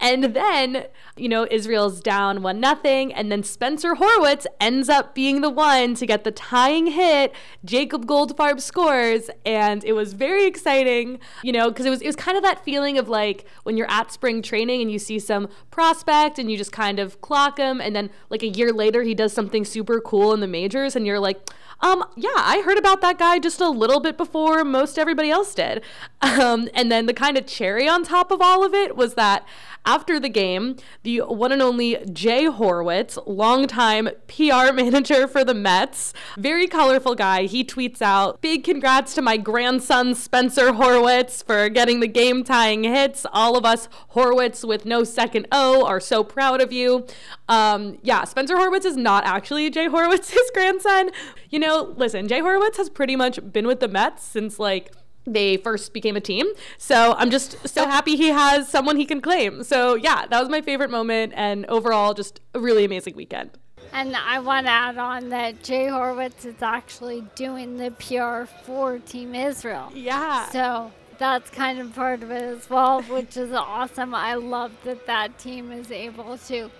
And 0.00 0.34
then, 0.34 0.86
you 1.16 1.28
know, 1.28 1.46
Israel's 1.50 2.00
down 2.00 2.42
one 2.42 2.58
nothing. 2.58 3.12
And 3.12 3.30
then 3.30 3.42
Spencer 3.44 3.94
Horwitz 3.94 4.46
ends 4.60 4.88
up 4.88 5.14
being 5.14 5.40
the 5.40 5.50
one 5.50 5.94
to 5.94 6.06
get 6.06 6.24
the 6.24 6.32
tying 6.32 6.88
hit. 6.88 7.32
Jacob 7.64 8.06
Goldfarb 8.06 8.60
scores. 8.60 9.30
And 9.46 9.84
it 9.84 9.92
was 9.92 10.14
very 10.14 10.46
exciting, 10.46 11.20
you 11.44 11.52
know, 11.52 11.70
because 11.70 11.86
it 11.86 11.90
was, 11.90 12.02
it 12.02 12.06
was 12.06 12.16
kind 12.16 12.36
of 12.36 12.42
that 12.42 12.64
feeling 12.64 12.98
of 12.98 13.08
like 13.08 13.44
when 13.62 13.76
you're 13.76 13.90
at 13.90 14.10
spring 14.10 14.42
training 14.42 14.82
and 14.82 14.90
you 14.90 14.98
see 14.98 15.20
some 15.20 15.48
prospect 15.70 16.38
and 16.38 16.50
you 16.50 16.58
just 16.58 16.72
kind 16.72 16.98
of 16.98 17.20
clock 17.20 17.58
him. 17.58 17.80
And 17.80 17.94
then 17.94 18.10
like 18.30 18.42
a 18.42 18.48
year 18.48 18.72
later, 18.72 19.02
he 19.02 19.14
does 19.14 19.32
something 19.32 19.64
super 19.64 20.00
cool 20.00 20.34
in 20.34 20.40
the 20.40 20.48
majors. 20.48 20.96
And 20.96 21.06
you're 21.06 21.20
like, 21.20 21.48
um, 21.82 22.04
yeah, 22.16 22.30
I 22.36 22.62
heard 22.64 22.78
about 22.78 23.00
that 23.00 23.18
guy 23.18 23.38
just 23.38 23.60
a 23.60 23.68
little 23.68 24.00
bit 24.00 24.16
before 24.16 24.64
most 24.64 24.98
everybody 24.98 25.30
else 25.30 25.54
did. 25.54 25.82
Um, 26.22 26.68
and 26.72 26.90
then 26.90 27.06
the 27.06 27.14
kind 27.14 27.36
of 27.36 27.46
cherry 27.46 27.88
on 27.88 28.04
top 28.04 28.30
of 28.30 28.40
all 28.40 28.64
of 28.64 28.72
it 28.74 28.96
was 28.96 29.14
that 29.14 29.44
after 29.84 30.20
the 30.20 30.28
game, 30.28 30.76
the 31.02 31.20
one 31.20 31.52
and 31.52 31.62
only 31.62 31.98
Jay 32.12 32.44
Horwitz, 32.44 33.18
longtime 33.26 34.10
PR 34.28 34.72
manager 34.74 35.26
for 35.26 35.44
the 35.44 35.54
Mets, 35.54 36.12
very 36.36 36.66
colorful 36.66 37.14
guy, 37.14 37.44
he 37.44 37.64
tweets 37.64 38.00
out, 38.00 38.40
Big 38.40 38.64
congrats 38.64 39.14
to 39.14 39.22
my 39.22 39.36
grandson 39.36 40.14
Spencer 40.14 40.72
Horwitz 40.72 41.44
for 41.44 41.68
getting 41.68 42.00
the 42.00 42.08
game 42.08 42.44
tying 42.44 42.84
hits. 42.84 43.26
All 43.32 43.56
of 43.56 43.64
us 43.64 43.88
Horwitz 44.14 44.66
with 44.66 44.84
no 44.84 45.04
second 45.04 45.48
O 45.52 45.84
are 45.84 46.00
so 46.00 46.22
proud 46.22 46.60
of 46.60 46.72
you. 46.72 47.06
Um, 47.48 47.98
yeah, 48.02 48.24
Spencer 48.24 48.56
Horwitz 48.56 48.84
is 48.84 48.96
not 48.96 49.24
actually 49.24 49.68
Jay 49.70 49.88
Horwitz's 49.88 50.50
grandson. 50.54 51.10
You 51.50 51.58
know, 51.58 51.94
listen, 51.96 52.28
Jay 52.28 52.40
Horwitz 52.40 52.76
has 52.76 52.88
pretty 52.88 53.16
much 53.16 53.40
been 53.52 53.66
with 53.66 53.80
the 53.80 53.88
Mets 53.88 54.24
since 54.24 54.58
like 54.58 54.92
they 55.24 55.56
first 55.56 55.92
became 55.92 56.16
a 56.16 56.20
team. 56.20 56.46
So 56.78 57.14
I'm 57.16 57.30
just 57.30 57.68
so 57.68 57.84
oh. 57.84 57.86
happy 57.86 58.16
he 58.16 58.28
has 58.28 58.68
someone 58.68 58.96
he 58.96 59.04
can 59.04 59.20
claim. 59.20 59.62
So 59.64 59.94
yeah, 59.94 60.26
that 60.26 60.40
was 60.40 60.48
my 60.48 60.60
favorite 60.60 60.90
moment 60.90 61.32
and 61.36 61.66
overall 61.66 62.14
just 62.14 62.40
a 62.54 62.60
really 62.60 62.84
amazing 62.84 63.16
weekend. 63.16 63.50
And 63.92 64.16
I 64.16 64.38
want 64.38 64.66
to 64.66 64.72
add 64.72 64.96
on 64.96 65.28
that 65.30 65.62
Jay 65.62 65.86
Horwitz 65.86 66.46
is 66.46 66.62
actually 66.62 67.24
doing 67.34 67.76
the 67.76 67.90
PR 67.90 68.50
for 68.64 68.98
Team 68.98 69.34
Israel. 69.34 69.92
Yeah. 69.94 70.48
So 70.48 70.92
that's 71.18 71.50
kind 71.50 71.78
of 71.78 71.94
part 71.94 72.22
of 72.22 72.30
it 72.30 72.42
as 72.42 72.70
well, 72.70 73.02
which 73.02 73.36
is 73.36 73.52
awesome. 73.52 74.14
I 74.14 74.34
love 74.34 74.72
that 74.84 75.06
that 75.06 75.38
team 75.38 75.70
is 75.70 75.90
able 75.90 76.38
to 76.38 76.70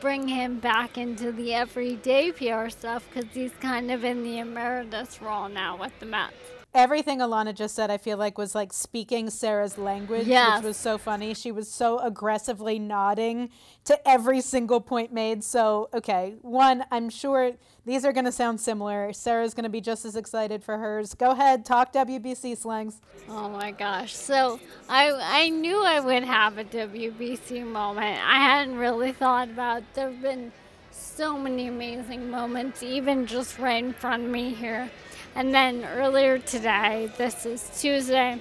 bring 0.00 0.26
him 0.26 0.58
back 0.58 0.96
into 0.96 1.30
the 1.30 1.54
everyday 1.54 2.32
PR 2.32 2.70
stuff 2.70 3.06
because 3.12 3.30
he's 3.32 3.52
kind 3.60 3.90
of 3.90 4.02
in 4.02 4.24
the 4.24 4.38
emeritus 4.38 5.20
role 5.20 5.48
now 5.48 5.76
with 5.76 5.92
the 6.00 6.06
Mets 6.06 6.34
everything 6.74 7.18
Alana 7.18 7.54
just 7.54 7.74
said, 7.74 7.90
I 7.90 7.98
feel 7.98 8.16
like 8.16 8.38
was 8.38 8.54
like 8.54 8.72
speaking 8.72 9.30
Sarah's 9.30 9.76
language, 9.76 10.26
yes. 10.26 10.58
which 10.58 10.66
was 10.66 10.76
so 10.76 10.98
funny. 10.98 11.34
She 11.34 11.52
was 11.52 11.70
so 11.70 11.98
aggressively 11.98 12.78
nodding 12.78 13.50
to 13.84 14.08
every 14.08 14.40
single 14.40 14.80
point 14.80 15.12
made. 15.12 15.44
So, 15.44 15.88
okay, 15.92 16.34
one, 16.42 16.84
I'm 16.90 17.10
sure 17.10 17.52
these 17.84 18.04
are 18.04 18.12
going 18.12 18.24
to 18.24 18.32
sound 18.32 18.60
similar. 18.60 19.12
Sarah's 19.12 19.54
going 19.54 19.64
to 19.64 19.70
be 19.70 19.80
just 19.80 20.04
as 20.04 20.16
excited 20.16 20.64
for 20.64 20.78
hers. 20.78 21.14
Go 21.14 21.32
ahead, 21.32 21.64
talk 21.64 21.92
WBC 21.92 22.56
slangs. 22.56 23.00
Oh 23.28 23.48
my 23.50 23.72
gosh. 23.72 24.14
So, 24.14 24.60
I 24.88 25.12
I 25.12 25.48
knew 25.48 25.82
I 25.84 26.00
would 26.00 26.24
have 26.24 26.58
a 26.58 26.64
WBC 26.64 27.66
moment. 27.66 28.20
I 28.24 28.36
hadn't 28.36 28.76
really 28.76 29.12
thought 29.12 29.48
about 29.48 29.82
there've 29.94 30.20
been 30.22 30.52
so 30.90 31.36
many 31.38 31.66
amazing 31.66 32.30
moments 32.30 32.82
even 32.82 33.26
just 33.26 33.58
right 33.58 33.82
in 33.82 33.92
front 33.92 34.24
of 34.24 34.30
me 34.30 34.54
here. 34.54 34.90
And 35.34 35.54
then 35.54 35.84
earlier 35.84 36.38
today, 36.38 37.10
this 37.16 37.46
is 37.46 37.70
Tuesday, 37.80 38.38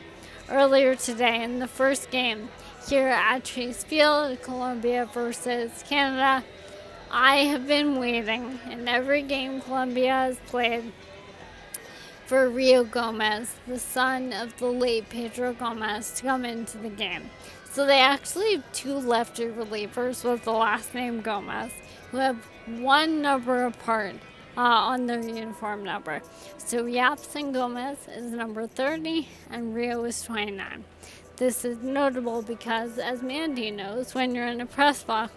earlier 0.50 0.96
today 0.96 1.42
in 1.42 1.60
the 1.60 1.68
first 1.68 2.12
game 2.12 2.50
here 2.88 3.08
at 3.08 3.46
Chase 3.46 3.84
Field, 3.84 4.42
Colombia 4.42 5.06
versus 5.14 5.84
Canada, 5.88 6.44
I 7.10 7.38
have 7.46 7.66
been 7.66 7.98
waiting 7.98 8.60
in 8.70 8.90
every 8.90 9.22
game 9.22 9.62
Colombia 9.62 10.12
has 10.12 10.38
played 10.48 10.92
for 12.26 12.50
Rio 12.50 12.84
Gomez, 12.84 13.56
the 13.68 13.80
son 13.80 14.34
of 14.34 14.58
the 14.58 14.68
late 14.68 15.10
Pedro 15.10 15.54
Gomez, 15.54 16.12
to 16.16 16.24
come 16.24 16.44
into 16.44 16.78
the 16.78 16.90
game. 16.90 17.30
So 17.72 17.86
they 17.86 18.00
actually 18.00 18.56
have 18.56 18.72
two 18.74 18.96
lefty 18.96 19.46
relievers 19.46 20.30
with 20.30 20.44
the 20.44 20.52
last 20.52 20.94
name 20.94 21.22
Gomez, 21.22 21.72
who 22.12 22.18
have 22.18 22.38
one 22.68 23.22
number 23.22 23.66
apart 23.66 24.16
uh, 24.58 24.62
on 24.62 25.06
their 25.06 25.22
uniform 25.22 25.84
number. 25.84 26.22
So 26.58 26.86
Yapson 26.86 27.54
Gomez 27.54 27.98
is 28.16 28.32
number 28.32 28.68
30 28.68 29.28
and 29.50 29.76
Rio 29.76 30.04
is 30.04 30.22
29. 30.24 30.84
This 31.38 31.66
is 31.66 31.82
notable 31.82 32.44
because, 32.44 33.00
as 33.00 33.24
Mandy 33.24 33.72
knows, 33.72 34.14
when 34.14 34.36
you're 34.36 34.46
in 34.46 34.62
a 34.62 34.66
press 34.68 35.04
box, 35.04 35.34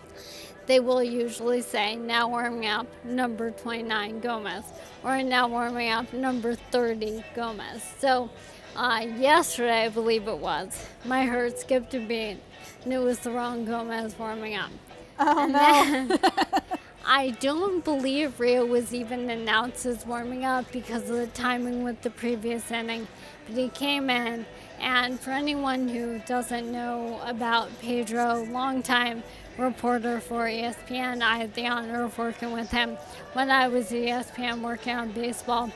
they 0.66 0.80
will 0.80 1.02
usually 1.02 1.62
say, 1.62 1.96
now 1.96 2.28
warming 2.28 2.66
up 2.66 2.86
number 3.04 3.50
29 3.50 4.20
Gomez, 4.20 4.64
or 5.02 5.22
now 5.22 5.48
warming 5.48 5.90
up 5.90 6.12
number 6.12 6.54
30 6.54 7.24
Gomez. 7.34 7.82
So, 7.98 8.28
uh, 8.76 9.06
yesterday, 9.16 9.84
I 9.84 9.88
believe 9.88 10.28
it 10.28 10.38
was, 10.38 10.86
my 11.04 11.24
heart 11.24 11.58
skipped 11.58 11.94
a 11.94 12.00
beat, 12.00 12.38
and 12.84 12.92
it 12.92 12.98
was 12.98 13.20
the 13.20 13.30
wrong 13.30 13.64
Gomez 13.64 14.18
warming 14.18 14.56
up. 14.56 14.70
Oh, 15.18 15.44
and 15.44 15.52
no. 15.52 16.18
Then, 16.18 16.18
I 17.06 17.30
don't 17.40 17.84
believe 17.84 18.40
Rio 18.40 18.64
was 18.64 18.94
even 18.94 19.28
announced 19.28 19.84
as 19.84 20.06
warming 20.06 20.46
up 20.46 20.70
because 20.72 21.10
of 21.10 21.16
the 21.16 21.26
timing 21.26 21.84
with 21.84 22.00
the 22.00 22.08
previous 22.08 22.70
inning. 22.70 23.06
But 23.46 23.56
he 23.56 23.68
came 23.68 24.08
in, 24.08 24.46
and 24.80 25.20
for 25.20 25.30
anyone 25.30 25.86
who 25.86 26.18
doesn't 26.20 26.72
know 26.72 27.20
about 27.26 27.68
Pedro, 27.80 28.44
longtime 28.44 29.22
reporter 29.58 30.18
for 30.18 30.46
ESPN, 30.46 31.22
I 31.22 31.36
had 31.36 31.54
the 31.54 31.66
honor 31.66 32.04
of 32.04 32.16
working 32.16 32.52
with 32.52 32.70
him 32.70 32.96
when 33.34 33.50
I 33.50 33.68
was 33.68 33.92
at 33.92 33.98
ESPN 33.98 34.62
working 34.62 34.94
on 34.94 35.12
baseball. 35.12 35.70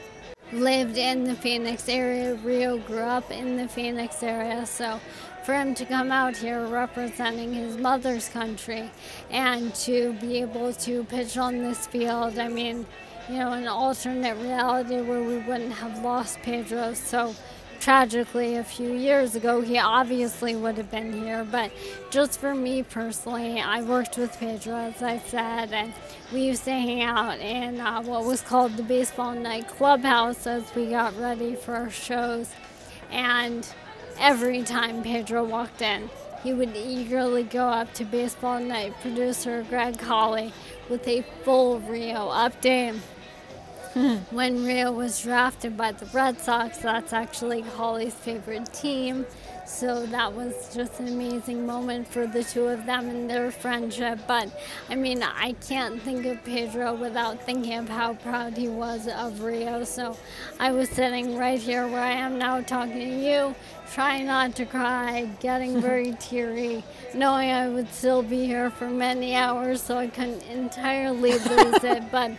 Lived 0.50 0.96
in 0.96 1.24
the 1.24 1.34
Phoenix 1.34 1.90
area. 1.90 2.36
Rio 2.36 2.78
grew 2.78 3.00
up 3.00 3.30
in 3.30 3.58
the 3.58 3.68
Phoenix 3.68 4.22
area, 4.22 4.64
so 4.64 4.98
for 5.48 5.54
him 5.54 5.74
to 5.74 5.86
come 5.86 6.12
out 6.12 6.36
here 6.36 6.66
representing 6.66 7.54
his 7.54 7.78
mother's 7.78 8.28
country 8.28 8.90
and 9.30 9.74
to 9.74 10.12
be 10.20 10.42
able 10.42 10.74
to 10.74 11.04
pitch 11.04 11.38
on 11.38 11.56
this 11.62 11.86
field. 11.86 12.38
I 12.38 12.48
mean, 12.48 12.84
you 13.30 13.38
know, 13.38 13.52
an 13.52 13.66
alternate 13.66 14.36
reality 14.42 15.00
where 15.00 15.22
we 15.22 15.38
wouldn't 15.38 15.72
have 15.72 16.04
lost 16.04 16.38
Pedro 16.42 16.92
so 16.92 17.34
tragically 17.80 18.56
a 18.56 18.62
few 18.62 18.92
years 18.92 19.36
ago. 19.36 19.62
He 19.62 19.78
obviously 19.78 20.54
would 20.54 20.76
have 20.76 20.90
been 20.90 21.14
here, 21.14 21.44
but 21.50 21.72
just 22.10 22.38
for 22.38 22.54
me 22.54 22.82
personally, 22.82 23.58
I 23.58 23.80
worked 23.80 24.18
with 24.18 24.38
Pedro, 24.38 24.74
as 24.74 25.02
I 25.02 25.16
said, 25.16 25.72
and 25.72 25.94
we 26.30 26.42
used 26.42 26.64
to 26.64 26.72
hang 26.72 27.00
out 27.00 27.38
in 27.38 27.80
uh, 27.80 28.02
what 28.02 28.26
was 28.26 28.42
called 28.42 28.76
the 28.76 28.82
Baseball 28.82 29.32
Tonight 29.32 29.66
Clubhouse 29.66 30.46
as 30.46 30.74
we 30.74 30.90
got 30.90 31.18
ready 31.18 31.54
for 31.54 31.74
our 31.74 31.88
shows. 31.88 32.50
And 33.10 33.66
every 34.18 34.62
time 34.62 35.02
Pedro 35.02 35.44
walked 35.44 35.82
in. 35.82 36.10
He 36.42 36.52
would 36.52 36.76
eagerly 36.76 37.42
go 37.42 37.66
up 37.66 37.92
to 37.94 38.04
Baseball 38.04 38.58
Tonight 38.58 38.94
producer 39.00 39.64
Greg 39.68 40.00
Holly 40.00 40.52
with 40.88 41.06
a 41.08 41.22
full 41.44 41.80
Rio 41.80 42.28
update. 42.28 43.00
when 44.30 44.64
Rio 44.64 44.92
was 44.92 45.20
drafted 45.20 45.76
by 45.76 45.92
the 45.92 46.06
Red 46.06 46.40
Sox. 46.40 46.78
That's 46.78 47.12
actually 47.12 47.62
Holly's 47.62 48.14
favorite 48.14 48.72
team. 48.72 49.26
So 49.68 50.06
that 50.06 50.32
was 50.32 50.74
just 50.74 50.98
an 50.98 51.08
amazing 51.08 51.66
moment 51.66 52.08
for 52.08 52.26
the 52.26 52.42
two 52.42 52.66
of 52.68 52.86
them 52.86 53.10
and 53.10 53.30
their 53.30 53.50
friendship. 53.52 54.18
But 54.26 54.48
I 54.88 54.96
mean, 54.96 55.22
I 55.22 55.52
can't 55.68 56.00
think 56.02 56.24
of 56.24 56.42
Pedro 56.42 56.94
without 56.94 57.44
thinking 57.44 57.74
of 57.74 57.88
how 57.88 58.14
proud 58.14 58.56
he 58.56 58.66
was 58.66 59.06
of 59.06 59.42
Rio. 59.42 59.84
So 59.84 60.16
I 60.58 60.72
was 60.72 60.88
sitting 60.88 61.36
right 61.36 61.60
here 61.60 61.86
where 61.86 62.02
I 62.02 62.12
am 62.12 62.38
now 62.38 62.62
talking 62.62 62.94
to 62.94 63.04
you, 63.04 63.54
trying 63.92 64.26
not 64.26 64.56
to 64.56 64.64
cry, 64.64 65.30
getting 65.38 65.80
very 65.82 66.12
teary, 66.18 66.82
knowing 67.14 67.50
I 67.50 67.68
would 67.68 67.92
still 67.92 68.22
be 68.22 68.46
here 68.46 68.70
for 68.70 68.88
many 68.88 69.36
hours, 69.36 69.82
so 69.82 69.98
I 69.98 70.08
couldn't 70.08 70.42
entirely 70.44 71.32
lose 71.38 71.84
it. 71.84 72.10
But 72.10 72.32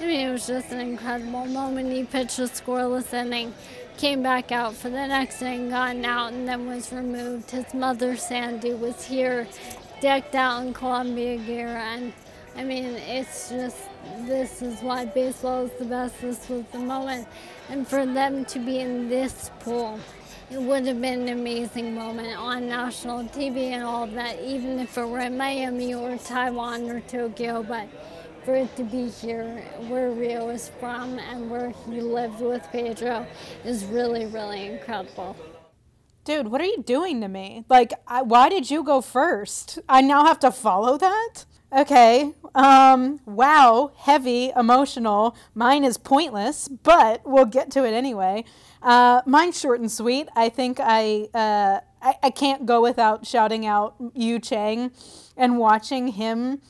I 0.00 0.06
mean, 0.06 0.28
it 0.28 0.32
was 0.32 0.46
just 0.46 0.70
an 0.70 0.80
incredible 0.80 1.46
moment. 1.46 1.92
He 1.92 2.04
pitched 2.04 2.38
a 2.38 2.42
scoreless 2.42 3.12
inning 3.12 3.52
came 3.96 4.22
back 4.22 4.52
out 4.52 4.74
for 4.74 4.90
the 4.90 5.06
next 5.06 5.36
thing, 5.36 5.70
gotten 5.70 6.04
out, 6.04 6.32
and 6.32 6.46
then 6.46 6.66
was 6.66 6.92
removed. 6.92 7.50
His 7.50 7.72
mother, 7.72 8.16
Sandy, 8.16 8.74
was 8.74 9.04
here, 9.04 9.48
decked 10.00 10.34
out 10.34 10.62
in 10.64 10.74
Colombia 10.74 11.38
gear. 11.38 11.68
And 11.68 12.12
I 12.56 12.64
mean, 12.64 12.84
it's 12.84 13.48
just, 13.48 13.76
this 14.26 14.60
is 14.60 14.80
why 14.80 15.06
baseball 15.06 15.66
is 15.66 15.72
the 15.78 15.86
best. 15.86 16.20
This 16.20 16.48
was 16.48 16.64
the 16.72 16.78
moment. 16.78 17.26
And 17.70 17.88
for 17.88 18.04
them 18.04 18.44
to 18.46 18.58
be 18.58 18.80
in 18.80 19.08
this 19.08 19.50
pool, 19.60 19.98
it 20.50 20.60
would 20.60 20.86
have 20.86 21.00
been 21.00 21.22
an 21.22 21.38
amazing 21.40 21.94
moment 21.94 22.38
on 22.38 22.68
national 22.68 23.24
TV 23.24 23.70
and 23.70 23.82
all 23.82 24.04
of 24.04 24.12
that, 24.12 24.40
even 24.42 24.78
if 24.78 24.96
it 24.96 25.08
were 25.08 25.20
in 25.20 25.36
Miami 25.36 25.94
or 25.94 26.16
Taiwan 26.18 26.88
or 26.90 27.00
Tokyo. 27.00 27.62
But 27.62 27.88
it 28.54 28.74
to 28.76 28.84
be 28.84 29.08
here 29.08 29.62
where 29.88 30.10
Rio 30.10 30.48
is 30.50 30.70
from 30.80 31.18
and 31.18 31.50
where 31.50 31.70
he 31.70 32.00
lived 32.00 32.40
with 32.40 32.62
Pedro 32.70 33.26
is 33.64 33.84
really, 33.84 34.26
really 34.26 34.66
incredible. 34.66 35.36
Dude, 36.24 36.48
what 36.48 36.60
are 36.60 36.66
you 36.66 36.82
doing 36.82 37.20
to 37.20 37.28
me? 37.28 37.64
Like, 37.68 37.92
I, 38.06 38.22
why 38.22 38.48
did 38.48 38.70
you 38.70 38.82
go 38.82 39.00
first? 39.00 39.78
I 39.88 40.00
now 40.00 40.24
have 40.24 40.40
to 40.40 40.50
follow 40.50 40.98
that? 40.98 41.44
Okay. 41.72 42.32
Um, 42.54 43.20
wow, 43.26 43.92
heavy, 43.96 44.50
emotional. 44.56 45.36
Mine 45.54 45.84
is 45.84 45.98
pointless, 45.98 46.68
but 46.68 47.22
we'll 47.24 47.44
get 47.44 47.70
to 47.72 47.84
it 47.84 47.92
anyway. 47.92 48.44
Uh, 48.82 49.22
mine's 49.26 49.60
short 49.60 49.80
and 49.80 49.90
sweet. 49.90 50.28
I 50.34 50.48
think 50.48 50.78
I, 50.80 51.28
uh, 51.34 51.80
I, 52.02 52.14
I 52.22 52.30
can't 52.30 52.66
go 52.66 52.80
without 52.80 53.26
shouting 53.26 53.66
out 53.66 53.94
Yu 54.14 54.38
Chang 54.38 54.92
and 55.36 55.58
watching 55.58 56.08
him 56.08 56.60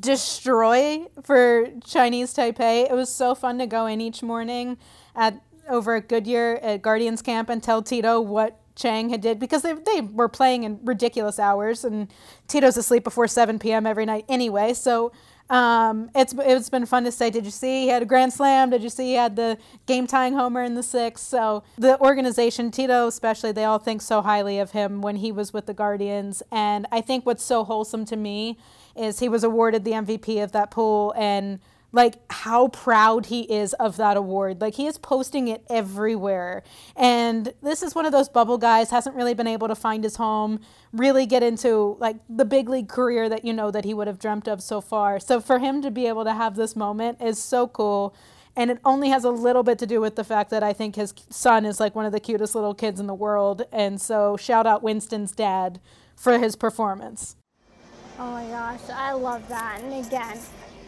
destroy 0.00 1.06
for 1.22 1.68
Chinese 1.84 2.34
Taipei. 2.34 2.90
It 2.90 2.94
was 2.94 3.12
so 3.12 3.34
fun 3.34 3.58
to 3.58 3.66
go 3.66 3.86
in 3.86 4.00
each 4.00 4.22
morning 4.22 4.78
at 5.14 5.40
over 5.68 5.96
at 5.96 6.08
Goodyear 6.08 6.58
at 6.62 6.82
Guardians 6.82 7.22
Camp 7.22 7.48
and 7.48 7.62
tell 7.62 7.82
Tito 7.82 8.20
what 8.20 8.58
Chang 8.74 9.10
had 9.10 9.20
did 9.20 9.38
because 9.38 9.62
they, 9.62 9.74
they 9.74 10.00
were 10.00 10.28
playing 10.28 10.64
in 10.64 10.80
ridiculous 10.82 11.38
hours 11.38 11.84
and 11.84 12.08
Tito's 12.48 12.76
asleep 12.76 13.04
before 13.04 13.28
7 13.28 13.58
p.m. 13.58 13.86
every 13.86 14.06
night 14.06 14.24
anyway. 14.28 14.72
So 14.74 15.12
um, 15.50 16.10
it's 16.14 16.34
it's 16.38 16.70
been 16.70 16.86
fun 16.86 17.04
to 17.04 17.12
say. 17.12 17.28
Did 17.28 17.44
you 17.44 17.50
see 17.50 17.82
he 17.82 17.88
had 17.88 18.00
a 18.00 18.06
grand 18.06 18.32
slam? 18.32 18.70
Did 18.70 18.82
you 18.82 18.88
see 18.88 19.08
he 19.08 19.14
had 19.14 19.36
the 19.36 19.58
game 19.86 20.06
tying 20.06 20.32
homer 20.32 20.62
in 20.62 20.74
the 20.74 20.82
sixth? 20.82 21.26
So 21.26 21.62
the 21.76 22.00
organization, 22.00 22.70
Tito 22.70 23.06
especially, 23.08 23.52
they 23.52 23.64
all 23.64 23.78
think 23.78 24.00
so 24.00 24.22
highly 24.22 24.58
of 24.58 24.70
him 24.70 25.02
when 25.02 25.16
he 25.16 25.30
was 25.30 25.52
with 25.52 25.66
the 25.66 25.74
Guardians. 25.74 26.42
And 26.50 26.86
I 26.90 27.02
think 27.02 27.26
what's 27.26 27.44
so 27.44 27.64
wholesome 27.64 28.06
to 28.06 28.16
me 28.16 28.56
is 28.96 29.20
he 29.20 29.28
was 29.28 29.44
awarded 29.44 29.84
the 29.84 29.92
MVP 29.92 30.42
of 30.42 30.52
that 30.52 30.70
pool 30.70 31.14
and 31.16 31.60
like 31.92 32.14
how 32.30 32.68
proud 32.68 33.26
he 33.26 33.42
is 33.42 33.74
of 33.74 33.96
that 33.98 34.16
award. 34.16 34.60
Like 34.60 34.74
he 34.74 34.86
is 34.86 34.96
posting 34.96 35.48
it 35.48 35.62
everywhere. 35.68 36.62
And 36.96 37.52
this 37.62 37.82
is 37.82 37.94
one 37.94 38.06
of 38.06 38.12
those 38.12 38.28
bubble 38.28 38.58
guys 38.58 38.90
hasn't 38.90 39.14
really 39.14 39.34
been 39.34 39.46
able 39.46 39.68
to 39.68 39.74
find 39.74 40.02
his 40.02 40.16
home, 40.16 40.60
really 40.92 41.26
get 41.26 41.42
into 41.42 41.96
like 42.00 42.16
the 42.28 42.46
big 42.46 42.68
league 42.68 42.88
career 42.88 43.28
that 43.28 43.44
you 43.44 43.52
know 43.52 43.70
that 43.70 43.84
he 43.84 43.92
would 43.92 44.06
have 44.06 44.18
dreamt 44.18 44.48
of 44.48 44.62
so 44.62 44.80
far. 44.80 45.20
So 45.20 45.40
for 45.40 45.58
him 45.58 45.82
to 45.82 45.90
be 45.90 46.06
able 46.06 46.24
to 46.24 46.32
have 46.32 46.56
this 46.56 46.74
moment 46.74 47.20
is 47.20 47.38
so 47.38 47.68
cool. 47.68 48.14
And 48.56 48.70
it 48.70 48.78
only 48.84 49.08
has 49.08 49.24
a 49.24 49.30
little 49.30 49.62
bit 49.62 49.78
to 49.78 49.86
do 49.86 50.00
with 50.00 50.16
the 50.16 50.24
fact 50.24 50.50
that 50.50 50.62
I 50.62 50.74
think 50.74 50.96
his 50.96 51.14
son 51.30 51.64
is 51.64 51.80
like 51.80 51.94
one 51.94 52.04
of 52.04 52.12
the 52.12 52.20
cutest 52.20 52.54
little 52.54 52.74
kids 52.74 53.00
in 53.00 53.06
the 53.06 53.14
world. 53.14 53.62
And 53.72 54.00
so 54.00 54.36
shout 54.36 54.66
out 54.66 54.82
Winston's 54.82 55.32
dad 55.32 55.80
for 56.16 56.38
his 56.38 56.54
performance. 56.54 57.36
Oh 58.24 58.30
my 58.30 58.46
gosh, 58.46 58.88
I 58.88 59.14
love 59.14 59.48
that. 59.48 59.80
And 59.82 60.06
again, 60.06 60.38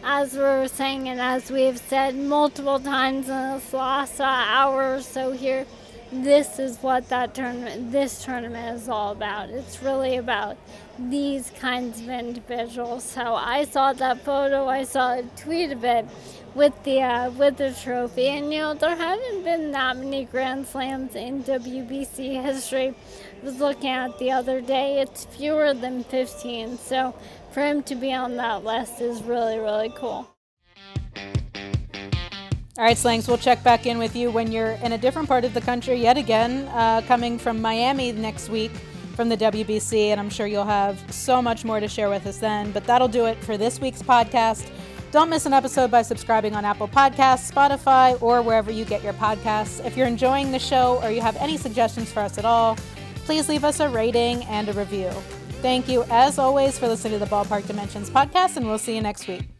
as 0.05 0.35
we 0.35 0.43
are 0.45 0.68
saying 0.68 1.09
and 1.09 1.20
as 1.20 1.51
we've 1.51 1.78
said 1.78 2.14
multiple 2.14 2.78
times 2.78 3.28
in 3.28 3.55
this 3.55 3.72
last 3.72 4.20
hour 4.20 4.95
or 4.95 5.01
so 5.01 5.32
here, 5.32 5.66
this 6.12 6.61
is 6.61 6.78
what 6.78 7.09
that 7.09 7.35
tournament, 7.35 7.91
this 7.91 8.24
tournament 8.24 8.76
is 8.76 8.89
all 8.89 9.11
about. 9.11 9.51
It's 9.51 9.82
really 9.82 10.16
about 10.16 10.57
these 10.97 11.51
kinds 11.59 12.03
of 12.03 12.09
individuals. 12.09 13.03
So 13.03 13.35
I 13.35 13.64
saw 13.64 13.93
that 13.93 14.24
photo, 14.24 14.68
I 14.68 14.85
saw 14.85 15.14
a 15.18 15.24
tweet 15.37 15.72
of 15.72 15.82
it 15.82 16.07
with 16.55 16.85
the 16.85 17.03
uh, 17.03 17.30
with 17.30 17.57
the 17.57 17.72
trophy, 17.82 18.28
and 18.28 18.53
you 18.53 18.61
know 18.61 18.74
there 18.74 18.95
haven't 18.95 19.43
been 19.43 19.72
that 19.72 19.97
many 19.97 20.24
Grand 20.24 20.68
Slams 20.68 21.16
in 21.16 21.43
WBC 21.43 22.41
history 22.41 22.95
was 23.45 23.61
looking 23.61 23.91
at 23.91 24.19
the 24.19 24.31
other 24.31 24.61
day, 24.61 25.01
it's 25.01 25.27
fewer 25.27 25.75
than 25.75 26.03
15. 26.05 26.79
So 26.79 27.15
for 27.53 27.65
him 27.65 27.83
to 27.85 27.95
be 27.95 28.13
on 28.13 28.37
that 28.37 28.65
list 28.65 29.01
is 29.01 29.23
really, 29.23 29.59
really 29.59 29.93
cool. 29.95 30.29
All 32.77 32.85
right, 32.85 32.99
Slangs, 32.99 33.29
we'll 33.29 33.39
check 33.39 33.63
back 33.63 33.87
in 33.87 33.99
with 33.99 34.17
you 34.17 34.33
when 34.33 34.51
you're 34.51 34.73
in 34.83 34.93
a 34.93 34.99
different 34.99 35.29
part 35.29 35.45
of 35.45 35.55
the 35.55 35.61
country 35.61 35.95
yet 35.95 36.17
again, 36.17 36.67
uh, 36.69 37.03
coming 37.07 37.39
from 37.39 37.63
Miami 37.63 38.11
next 38.11 38.49
week 38.49 38.73
from 39.15 39.29
the 39.29 39.37
WBC, 39.37 40.09
and 40.09 40.19
I'm 40.19 40.29
sure 40.29 40.49
you'll 40.49 40.65
have 40.65 41.01
so 41.13 41.41
much 41.41 41.65
more 41.65 41.79
to 41.79 41.87
share 41.87 42.11
with 42.11 42.27
us 42.27 42.39
then. 42.39 42.73
But 42.73 42.85
that'll 42.85 43.07
do 43.07 43.27
it 43.27 43.39
for 43.45 43.57
this 43.57 43.81
week's 43.81 44.03
podcast. 44.03 44.69
Don't 45.13 45.31
miss 45.31 45.47
an 45.47 45.53
episode 45.53 45.93
by 45.93 46.03
subscribing 46.03 46.57
on 46.57 46.65
Apple 46.65 46.89
Podcasts, 46.89 47.49
Spotify, 47.49 48.21
or 48.21 48.43
wherever 48.43 48.73
you 48.73 48.85
get 48.85 49.05
your 49.05 49.13
podcasts. 49.13 49.85
If 49.87 49.97
you're 49.97 50.09
enjoying 50.09 50.51
the 50.51 50.59
show 50.59 50.99
or 51.05 51.13
you 51.13 51.21
have 51.21 51.37
any 51.37 51.57
suggestions 51.57 52.11
for 52.11 52.19
us 52.19 52.37
at 52.37 52.45
all, 52.45 52.77
please 53.25 53.49
leave 53.49 53.64
us 53.64 53.81
a 53.81 53.89
rating 53.89 54.45
and 54.45 54.68
a 54.68 54.72
review. 54.72 55.11
Thank 55.62 55.89
you, 55.89 56.05
as 56.11 56.39
always, 56.39 56.79
for 56.79 56.89
listening 56.89 57.14
to 57.14 57.18
the 57.18 57.31
Ballpark 57.31 57.66
Dimensions 57.66 58.11
podcast, 58.11 58.57
and 58.57 58.66
we'll 58.66 58.79
see 58.79 58.95
you 58.95 59.01
next 59.01 59.27
week. 59.27 59.54